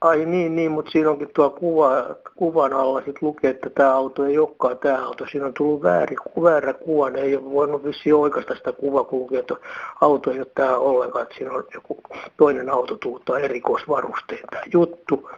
Ai 0.00 0.24
niin, 0.24 0.56
niin, 0.56 0.70
mutta 0.70 0.90
siinä 0.90 1.10
onkin 1.10 1.30
tuo 1.34 1.50
kuva, 1.50 1.92
kuvan 2.36 2.72
alla 2.72 3.02
sit 3.04 3.22
lukee, 3.22 3.50
että 3.50 3.70
tämä 3.70 3.94
auto 3.94 4.24
ei 4.24 4.38
olekaan 4.38 4.78
tämä 4.78 5.04
auto. 5.06 5.26
Siinä 5.30 5.46
on 5.46 5.54
tullut 5.54 5.82
väärin, 5.82 6.18
väärä 6.42 6.72
kuva, 6.72 7.10
ne 7.10 7.20
ei 7.20 7.36
ole 7.36 7.50
voinut 7.50 7.84
vissiin 7.84 8.14
oikeasta 8.14 8.54
sitä 8.54 8.72
kuvaa, 8.72 9.04
kun 9.04 9.20
lukee, 9.20 9.38
että 9.38 9.54
auto 10.00 10.30
ei 10.30 10.38
ole 10.38 10.46
tämä 10.54 10.76
ollenkaan, 10.76 11.22
että 11.22 11.34
siinä 11.34 11.52
on 11.52 11.64
joku 11.74 12.00
toinen 12.36 12.70
auto 12.70 12.96
tullut 12.96 13.24
tai 13.24 13.44
erikoisvarustein 13.44 14.42
tämä 14.50 14.62
juttu. 14.72 15.30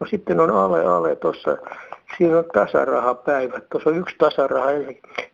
No 0.00 0.06
sitten 0.06 0.40
on 0.40 0.50
ale 0.50 0.84
ale 0.84 1.16
tuossa, 1.16 1.56
siinä 2.18 2.38
on 2.38 2.44
tasarahapäivät. 2.52 3.64
Tuossa 3.70 3.90
on 3.90 3.96
yksi 3.96 4.16
tasaraha, 4.18 4.70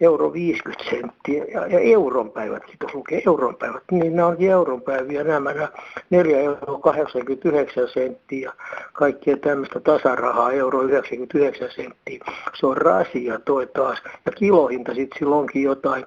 euro 0.01 0.33
50 0.33 0.91
senttiä 0.91 1.45
ja, 1.45 1.67
ja 1.67 1.79
euron 1.79 2.31
päivät, 2.31 2.63
tuossa 2.79 2.99
lukee 2.99 3.23
euron 3.27 3.57
päivät. 3.57 3.83
Niin 3.91 4.17
nämä 4.17 4.29
onkin 4.29 4.51
euron 4.51 4.83
päiviä 4.83 5.25
nämä, 5.25 5.55
nämä 5.55 5.69
4 6.11 6.39
euro 6.39 6.79
89 6.79 7.89
senttiä 7.89 8.49
ja 8.49 8.53
kaikkea 8.93 9.37
tämmöistä 9.37 9.81
tasarahaa, 9.81 10.53
euro 10.53 10.83
99 10.83 11.69
senttiä. 11.71 12.25
Se 12.55 12.67
on 12.67 12.77
rasia 12.77 13.39
toi 13.39 13.67
taas. 13.67 14.03
Ja 14.27 14.33
kilohinta 14.33 14.95
sitten 14.95 15.19
silloinkin 15.19 15.63
jotain 15.63 16.07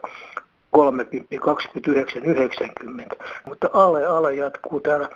3,29,90. 0.77 0.83
Mutta 3.45 3.69
ale 3.73 4.05
ale 4.05 4.35
jatkuu 4.35 4.79
täällä 4.79 5.09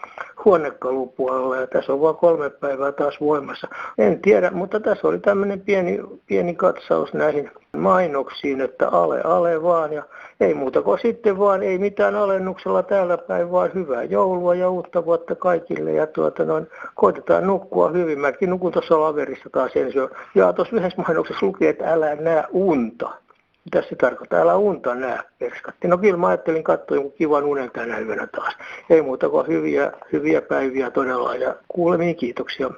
huonekalupuolella 0.46 1.56
ja 1.56 1.68
tässä 1.68 1.94
on 1.94 2.02
vain 2.02 2.16
kolme 2.16 2.50
päivää 2.50 2.92
taas 2.92 3.22
voimassa. 3.22 3.68
En 3.98 4.22
tiedä, 4.22 4.52
mutta 4.52 4.80
tässä 4.80 5.08
oli 5.08 5.20
tämmöinen 5.20 5.62
pieni, 5.62 6.00
pieni 6.28 6.56
katsaus 6.56 7.14
näihin 7.14 7.52
mainoksiin, 7.78 8.62
että 8.62 8.90
ale 8.90 9.22
ale 9.24 9.64
vaan 9.64 9.94
ja 9.94 10.04
ei 10.40 10.54
muuta 10.54 10.82
kuin 10.82 11.00
sitten 11.00 11.40
vaan, 11.40 11.64
ei 11.64 11.78
mitään 11.78 12.16
alennuksella 12.16 12.84
täällä 12.84 13.18
päin, 13.18 13.52
vaan 13.52 13.72
hyvää 13.74 14.04
joulua 14.04 14.56
ja 14.56 14.70
uutta 14.70 15.06
vuotta 15.06 15.36
kaikille 15.36 15.92
ja 15.92 16.08
tuota 16.08 16.46
noin, 16.46 16.68
koitetaan 16.96 17.48
nukkua 17.48 17.90
hyvin. 17.90 18.20
Mäkin 18.20 18.50
nukun 18.50 18.72
tuossa 18.72 19.02
laverissa 19.02 19.50
taas 19.52 19.72
ensin. 19.76 20.02
Ja 20.36 20.54
tuossa 20.54 20.76
yhdessä 20.76 21.02
mainoksessa 21.02 21.46
luki, 21.46 21.68
että 21.68 21.94
älä 21.94 22.16
näe 22.16 22.44
unta. 22.52 23.23
Mitä 23.66 23.82
se 23.90 23.96
tarkoittaa? 23.96 24.42
Älä 24.42 24.56
unta 24.56 24.96
nää, 24.96 25.24
perskatti. 25.40 25.88
No 25.88 25.98
kyllä 25.98 26.18
mä 26.18 26.28
ajattelin 26.28 26.64
katsoa 26.64 26.98
jonkun 26.98 27.14
kivan 27.18 27.44
unen 27.44 27.72
tänä 27.72 28.00
yönä 28.00 28.28
taas. 28.28 28.54
Ei 28.90 29.02
muuta 29.02 29.30
kuin 29.30 29.48
hyviä, 29.48 29.92
hyviä 30.12 30.42
päiviä 30.42 30.92
todella 30.92 31.36
ja 31.36 31.56
kuulemiin 31.68 32.16
kiitoksia. 32.16 32.70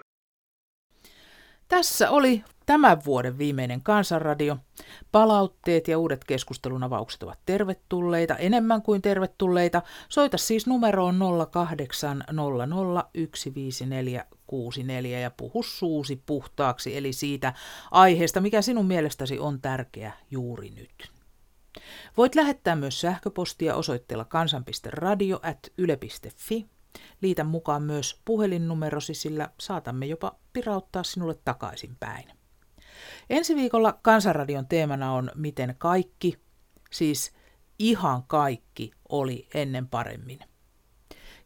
Tässä 1.68 2.10
oli 2.10 2.44
tämän 2.66 2.98
vuoden 3.06 3.38
viimeinen 3.38 3.82
Kansanradio. 3.82 4.58
Palautteet 5.12 5.88
ja 5.88 5.98
uudet 5.98 6.24
keskustelun 6.24 6.84
avaukset 6.84 7.24
ovat 7.24 7.40
tervetulleita, 7.46 8.36
enemmän 8.36 8.82
kuin 8.82 9.02
tervetulleita. 9.02 9.82
Soita 10.10 10.38
siis 10.38 10.68
numeroon 10.68 11.20
0800 11.52 12.68
15464 13.14 15.20
ja 15.20 15.32
puhu 15.32 15.64
suusi 15.64 16.24
puhtaaksi, 16.26 16.98
eli 16.98 17.14
siitä 17.14 17.54
aiheesta, 17.92 18.42
mikä 18.42 18.62
sinun 18.62 18.86
mielestäsi 18.86 19.40
on 19.40 19.62
tärkeä 19.62 20.14
juuri 20.32 20.70
nyt. 20.70 21.12
Voit 22.18 22.36
lähettää 22.36 22.76
myös 22.76 23.02
sähköpostia 23.02 23.76
osoitteella 23.76 24.26
kansan.radio.yle.fi. 24.26 26.66
Liitä 27.22 27.44
mukaan 27.44 27.84
myös 27.84 28.22
puhelinnumerosi, 28.26 29.14
sillä 29.14 29.50
saatamme 29.60 30.06
jopa 30.06 30.36
pirauttaa 30.54 31.04
sinulle 31.04 31.36
takaisinpäin. 31.46 32.35
Ensi 33.30 33.56
viikolla 33.56 34.00
Kansanradion 34.02 34.68
teemana 34.68 35.12
on 35.12 35.32
Miten 35.36 35.76
kaikki, 35.78 36.40
siis 36.92 37.36
ihan 37.80 38.24
kaikki 38.28 38.92
oli 39.10 39.48
ennen 39.54 39.88
paremmin. 39.88 40.40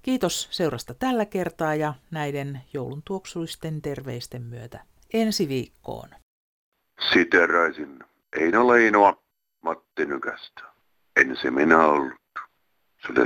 Kiitos 0.02 0.48
seurasta 0.52 0.94
tällä 0.94 1.26
kertaa 1.26 1.76
ja 1.76 1.94
näiden 2.12 2.62
joulun 2.74 3.02
tuoksuisten 3.06 3.82
terveisten 3.82 4.42
myötä 4.42 4.80
ensi 5.14 5.48
viikkoon. 5.48 6.10
Siteraisin 7.14 8.00
Eino 8.40 8.68
Leinoa 8.68 9.24
Matti 9.62 10.06
Nykästä. 10.06 10.62
Ensi 11.16 11.52
minä 11.52 11.86
ollut. 11.86 12.14
Se 13.02 13.12
oli 13.12 13.26